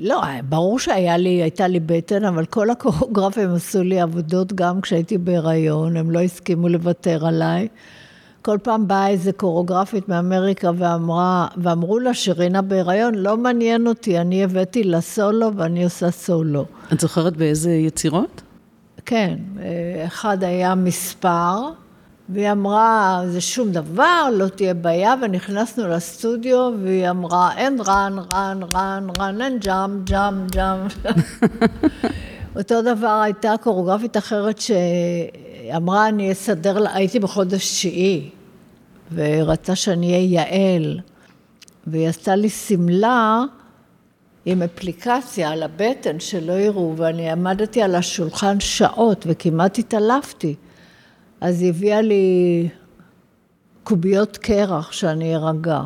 לא, 0.00 0.22
ברור 0.48 0.78
שהייתה 0.78 1.68
לי 1.68 1.80
בטן, 1.80 2.24
אבל 2.24 2.44
כל 2.44 2.70
הקוריאוגרפים 2.70 3.50
עשו 3.54 3.82
לי 3.82 4.00
עבודות 4.00 4.52
גם 4.52 4.80
כשהייתי 4.80 5.18
בהיריון, 5.18 5.96
הם 5.96 6.10
לא 6.10 6.20
הסכימו 6.20 6.68
לוותר 6.68 7.26
עליי. 7.26 7.68
כל 8.46 8.58
פעם 8.62 8.88
באה 8.88 9.08
איזה 9.08 9.32
קוריאוגרפית 9.32 10.08
מאמריקה 10.08 10.70
ואמרה, 10.76 11.46
ואמרו 11.56 11.98
לה 11.98 12.14
שרינה 12.14 12.62
בהיריון, 12.62 13.14
לא 13.14 13.36
מעניין 13.36 13.86
אותי, 13.86 14.18
אני 14.18 14.44
הבאתי 14.44 14.84
לה 14.84 15.00
סולו 15.00 15.56
ואני 15.56 15.84
עושה 15.84 16.10
סולו. 16.10 16.64
את 16.92 17.00
זוכרת 17.00 17.36
באיזה 17.36 17.70
יצירות? 17.70 18.42
כן, 19.06 19.36
אחד 20.06 20.44
היה 20.44 20.74
מספר, 20.74 21.68
והיא 22.28 22.52
אמרה, 22.52 23.22
זה 23.26 23.40
שום 23.40 23.72
דבר, 23.72 24.28
לא 24.32 24.48
תהיה 24.48 24.74
בעיה, 24.74 25.14
ונכנסנו 25.22 25.88
לסטודיו, 25.88 26.70
והיא 26.82 27.10
אמרה, 27.10 27.56
אין 27.56 27.78
רן, 27.86 28.16
רן, 28.34 28.60
רן, 28.74 29.06
רן, 29.18 29.40
אין 29.40 29.58
ג'אם, 29.58 30.04
ג'אם, 30.04 30.46
ג'אם. 30.46 30.78
אותו 32.58 32.82
דבר 32.82 33.20
הייתה 33.24 33.54
קוריאוגרפית 33.60 34.16
אחרת 34.16 34.58
שאמרה, 34.58 36.08
אני 36.08 36.32
אסדר, 36.32 36.84
הייתי 36.94 37.18
בחודש 37.18 37.70
תשיעי, 37.70 38.30
ורצה 39.14 39.74
שאני 39.74 40.12
אהיה 40.12 40.24
יעל, 40.24 41.00
והיא 41.86 42.08
עשתה 42.08 42.36
לי 42.36 42.48
שמלה 42.48 43.42
עם 44.44 44.62
אפליקציה 44.62 45.50
על 45.50 45.62
הבטן 45.62 46.20
שלא 46.20 46.52
יראו, 46.52 46.94
ואני 46.96 47.30
עמדתי 47.30 47.82
על 47.82 47.94
השולחן 47.94 48.60
שעות 48.60 49.24
וכמעט 49.28 49.78
התעלפתי. 49.78 50.54
אז 51.40 51.62
היא 51.62 51.68
הביאה 51.68 52.00
לי 52.00 52.68
קוביות 53.82 54.36
קרח 54.36 54.92
שאני 54.92 55.36
ארגע, 55.36 55.80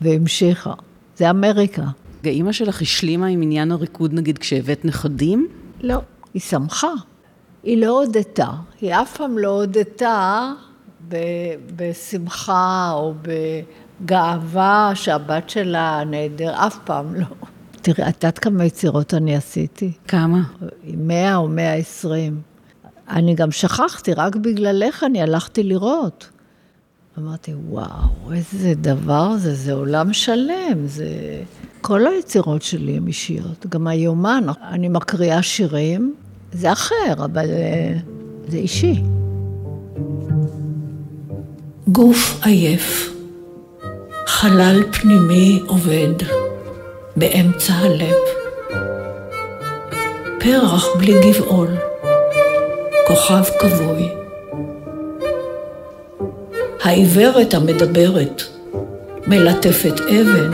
והמשיכה. 0.00 0.72
זה 1.16 1.30
אמריקה. 1.30 1.84
אימא 2.24 2.52
שלך 2.52 2.82
השלימה 2.82 3.26
עם 3.26 3.42
עניין 3.42 3.72
הריקוד 3.72 4.14
נגיד 4.14 4.38
כשהבאת 4.38 4.84
נכדים? 4.84 5.48
לא, 5.80 5.98
היא 6.34 6.42
שמחה. 6.42 6.92
היא 7.62 7.78
לא 7.78 8.02
הודתה, 8.02 8.48
היא 8.80 8.94
אף 8.94 9.16
פעם 9.16 9.38
לא 9.38 9.48
הודתה 9.48 10.52
בשמחה 11.76 12.90
או 12.94 13.14
בגאווה 14.02 14.90
שהבת 14.94 15.50
שלה 15.50 16.02
נהדר, 16.06 16.66
אף 16.66 16.78
פעם 16.84 17.14
לא. 17.14 17.26
תראי, 17.82 18.08
את 18.08 18.14
יודעת 18.14 18.38
כמה 18.38 18.64
יצירות 18.64 19.14
אני 19.14 19.36
עשיתי? 19.36 19.92
כמה? 20.08 20.42
מאה 20.96 21.36
או 21.36 21.48
מאה 21.48 21.74
עשרים. 21.74 22.40
אני 23.08 23.34
גם 23.34 23.50
שכחתי, 23.50 24.14
רק 24.14 24.36
בגללך 24.36 25.04
אני 25.04 25.22
הלכתי 25.22 25.62
לראות. 25.62 26.30
אמרתי, 27.18 27.54
וואו, 27.68 28.32
איזה 28.32 28.74
דבר 28.74 29.36
זה, 29.36 29.54
זה 29.54 29.72
עולם 29.72 30.12
שלם, 30.12 30.86
זה... 30.86 31.06
כל 31.80 32.06
היצירות 32.06 32.62
שלי 32.62 32.96
הן 32.96 33.06
אישיות, 33.06 33.66
גם 33.66 33.86
היומן, 33.86 34.44
אני 34.62 34.88
מקריאה 34.88 35.42
שירים, 35.42 36.14
זה 36.52 36.72
אחר, 36.72 37.14
אבל 37.24 37.50
אה, 37.50 37.94
זה 38.48 38.56
אישי. 38.56 39.02
גוף 41.88 42.40
עייף, 42.44 43.12
חלל 44.26 44.82
פנימי 44.92 45.62
עובד, 45.66 46.14
באמצע 47.16 47.72
הלב. 47.72 48.16
פרח 50.40 50.86
בלי 50.98 51.14
גבעול, 51.20 51.68
כוכב 53.06 53.44
כבוי. 53.60 54.08
העיוורת 56.82 57.54
המדברת, 57.54 58.42
מלטפת 59.26 60.00
אבן, 60.00 60.50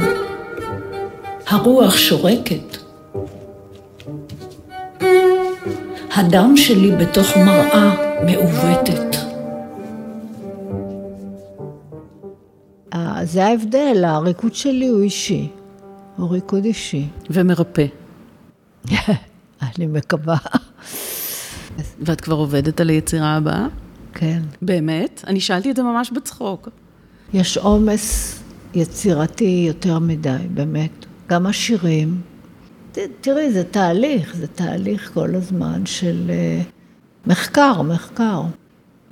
הרוח 1.48 1.96
שורקת. 1.96 2.76
הדם 6.14 6.54
שלי 6.56 6.90
בתוך 6.90 7.36
מראה 7.36 7.94
מעוותת. 8.24 9.17
זה 13.28 13.46
ההבדל, 13.46 14.04
הריקוד 14.06 14.54
שלי 14.54 14.88
הוא 14.88 15.02
אישי. 15.02 15.48
הוא 16.16 16.30
ריקוד 16.30 16.64
אישי. 16.64 17.06
ומרפא. 17.30 17.86
אני 19.62 19.86
מקווה. 19.86 20.36
ואת 22.00 22.20
כבר 22.20 22.36
עובדת 22.36 22.80
על 22.80 22.88
היצירה 22.88 23.36
הבאה? 23.36 23.66
כן. 24.14 24.42
באמת? 24.62 25.24
אני 25.26 25.40
שאלתי 25.40 25.70
את 25.70 25.76
זה 25.76 25.82
ממש 25.82 26.10
בצחוק. 26.10 26.68
יש 27.32 27.58
עומס 27.58 28.38
יצירתי 28.74 29.64
יותר 29.68 29.98
מדי, 29.98 30.36
באמת. 30.54 31.06
גם 31.28 31.46
השירים. 31.46 32.20
תראי, 33.20 33.52
זה 33.52 33.64
תהליך, 33.64 34.36
זה 34.36 34.46
תהליך 34.46 35.10
כל 35.14 35.34
הזמן 35.34 35.86
של 35.86 36.30
אה, 36.30 36.62
מחקר, 37.26 37.82
מחקר. 37.82 38.42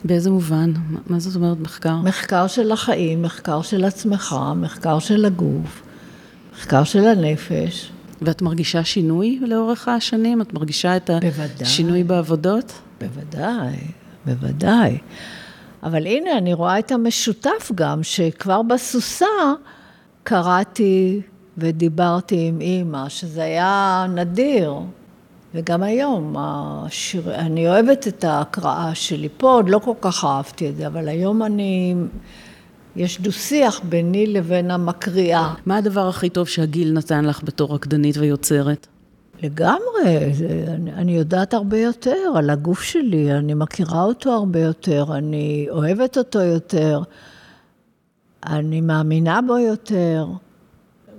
באיזה 0.06 0.30
מובן? 0.30 0.72
מה 1.06 1.18
זאת 1.18 1.36
אומרת 1.36 1.60
מחקר? 1.60 1.96
מחקר 1.96 2.46
של 2.46 2.72
החיים, 2.72 3.22
מחקר 3.22 3.62
של 3.62 3.84
עצמך, 3.84 4.36
מחקר 4.56 4.98
של 4.98 5.24
הגוף, 5.24 5.82
מחקר 6.52 6.84
של 6.84 7.06
הנפש. 7.06 7.92
ואת 8.22 8.42
מרגישה 8.42 8.84
שינוי 8.84 9.40
לאורך 9.42 9.88
השנים? 9.88 10.42
את 10.42 10.54
מרגישה 10.54 10.96
את 10.96 11.10
השינוי 11.60 12.04
בעבודות? 12.04 12.72
בוודאי, 13.00 13.76
בוודאי. 14.26 14.98
אבל 15.82 16.06
הנה, 16.06 16.38
אני 16.38 16.54
רואה 16.54 16.78
את 16.78 16.92
המשותף 16.92 17.72
גם, 17.74 18.02
שכבר 18.02 18.62
בסוסה 18.62 19.26
קראתי 20.22 21.20
ודיברתי 21.58 22.48
עם 22.48 22.60
אימא, 22.60 23.08
שזה 23.08 23.42
היה 23.42 24.06
נדיר. 24.14 24.74
וגם 25.56 25.82
היום, 25.82 26.34
השיר... 26.38 27.34
אני 27.34 27.68
אוהבת 27.68 28.08
את 28.08 28.24
ההקראה 28.24 28.94
שלי. 28.94 29.28
פה 29.36 29.52
עוד 29.52 29.68
לא 29.68 29.78
כל 29.78 29.92
כך 30.00 30.24
אהבתי 30.24 30.68
את 30.68 30.76
זה, 30.76 30.86
אבל 30.86 31.08
היום 31.08 31.42
אני... 31.42 31.94
יש 32.96 33.20
דו-שיח 33.20 33.80
ביני 33.88 34.26
לבין 34.26 34.70
המקריאה. 34.70 35.54
מה 35.66 35.76
הדבר 35.76 36.08
הכי 36.08 36.28
טוב 36.28 36.48
שהגיל 36.48 36.92
נתן 36.92 37.24
לך 37.24 37.40
בתור 37.44 37.74
רקדנית 37.74 38.16
ויוצרת? 38.16 38.86
לגמרי, 39.42 40.32
זה, 40.32 40.64
אני, 40.68 40.92
אני 40.92 41.16
יודעת 41.16 41.54
הרבה 41.54 41.78
יותר 41.78 42.32
על 42.36 42.50
הגוף 42.50 42.82
שלי, 42.82 43.32
אני 43.32 43.54
מכירה 43.54 44.02
אותו 44.02 44.32
הרבה 44.32 44.60
יותר, 44.60 45.06
אני 45.14 45.66
אוהבת 45.70 46.18
אותו 46.18 46.40
יותר, 46.40 47.00
אני 48.46 48.80
מאמינה 48.80 49.40
בו 49.46 49.58
יותר. 49.58 50.26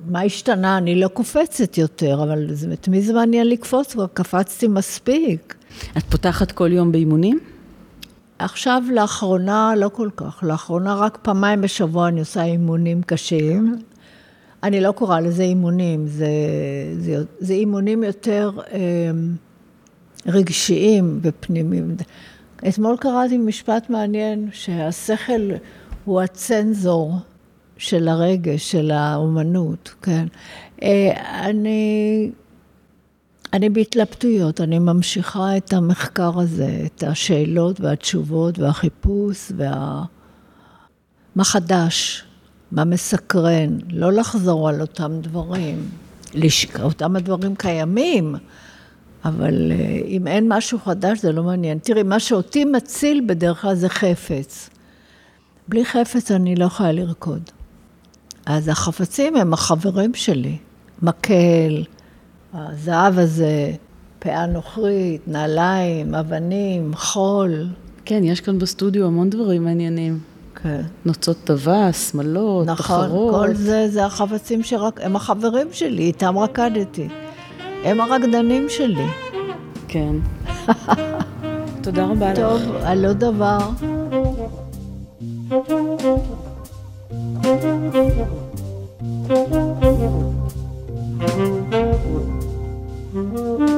מה 0.09 0.21
השתנה? 0.21 0.77
אני 0.77 0.95
לא 0.95 1.07
קופצת 1.07 1.77
יותר, 1.77 2.23
אבל 2.23 2.49
את 2.73 2.87
מי 2.87 3.01
זה 3.01 3.13
מעניין 3.13 3.49
לקפוץ? 3.49 3.91
כבר 3.91 4.07
קפצתי 4.13 4.67
מספיק. 4.67 5.55
את 5.97 6.03
פותחת 6.03 6.51
כל 6.51 6.71
יום 6.71 6.91
באימונים? 6.91 7.39
עכשיו, 8.39 8.83
לאחרונה, 8.93 9.73
לא 9.77 9.89
כל 9.89 10.09
כך. 10.15 10.43
לאחרונה, 10.43 10.95
רק 10.95 11.17
פעמיים 11.21 11.61
בשבוע 11.61 12.07
אני 12.07 12.19
עושה 12.19 12.43
אימונים 12.43 13.01
קשים. 13.01 13.75
אני 14.63 14.81
לא 14.81 14.91
קוראה 14.91 15.19
לזה 15.19 15.43
אימונים, 15.43 16.07
זה, 16.07 16.27
זה, 16.99 17.23
זה 17.39 17.53
אימונים 17.53 18.03
יותר 18.03 18.51
אה, 18.71 18.79
רגשיים 20.25 21.19
ופנימיים. 21.21 21.95
אתמול 22.67 22.97
קראתי 22.97 23.37
משפט 23.37 23.89
מעניין, 23.89 24.49
שהשכל 24.51 25.51
הוא 26.05 26.21
הצנזור 26.21 27.13
של 27.77 28.07
הרגש, 28.07 28.71
של 28.71 28.91
האומנות, 28.91 29.95
כן. 30.01 30.27
אה, 30.83 31.45
אני, 31.49 32.31
אני 33.53 33.69
בהתלבטויות, 33.69 34.61
אני 34.61 34.79
ממשיכה 34.79 35.57
את 35.57 35.73
המחקר 35.73 36.39
הזה, 36.39 36.81
את 36.85 37.03
השאלות 37.03 37.81
והתשובות 37.81 38.59
והחיפוש 38.59 39.51
וה... 39.57 40.03
מה 41.35 41.43
חדש, 41.43 42.23
מה 42.71 42.85
מסקרן, 42.85 43.77
לא 43.89 44.11
לחזור 44.11 44.69
על 44.69 44.81
אותם 44.81 45.11
דברים. 45.21 45.89
לשק... 46.33 46.79
אותם 46.79 47.15
הדברים 47.15 47.55
קיימים, 47.55 48.35
אבל 49.25 49.71
אה, 49.71 49.99
אם 50.05 50.27
אין 50.27 50.53
משהו 50.53 50.79
חדש 50.79 51.19
זה 51.19 51.31
לא 51.31 51.43
מעניין. 51.43 51.79
תראי, 51.79 52.03
מה 52.03 52.19
שאותי 52.19 52.65
מציל 52.65 53.23
בדרך 53.27 53.61
כלל 53.61 53.75
זה 53.75 53.89
חפץ. 53.89 54.69
בלי 55.67 55.85
חפץ 55.85 56.31
אני 56.31 56.55
לא 56.55 56.65
יכולה 56.65 56.91
לרקוד. 56.91 57.41
אז 58.47 58.67
החפצים 58.67 59.35
הם 59.35 59.53
החברים 59.53 60.13
שלי. 60.13 60.57
מקל, 61.01 61.83
הזהב 62.53 63.19
הזה, 63.19 63.71
פאה 64.19 64.45
נוכרית, 64.45 65.21
נעליים, 65.27 66.15
אבנים, 66.15 66.91
חול. 66.95 67.67
כן, 68.05 68.23
יש 68.23 68.41
כאן 68.41 68.59
בסטודיו 68.59 69.05
המון 69.05 69.29
דברים 69.29 69.63
מעניינים. 69.63 70.19
כן. 70.63 70.81
נוצות 71.05 71.37
טווס, 71.43 72.11
שמלות, 72.11 72.67
נכון, 72.67 72.85
תחרות. 72.85 73.33
נכון, 73.33 73.47
כל 73.47 73.53
זה, 73.55 73.87
זה 73.89 74.05
החפצים 74.05 74.63
שרק, 74.63 74.99
הם 75.03 75.15
החברים 75.15 75.67
שלי, 75.71 76.03
איתם 76.03 76.37
רקדתי. 76.37 77.07
הם 77.83 78.01
הרקדנים 78.01 78.65
שלי. 78.69 79.07
כן. 79.87 80.15
תודה 81.83 82.05
רבה 82.05 82.33
לך. 82.33 82.39
טוב, 82.39 82.61
על 82.83 83.07
לא 83.07 83.13
דבר. 83.13 83.59
Mm-hmm. 93.17 93.76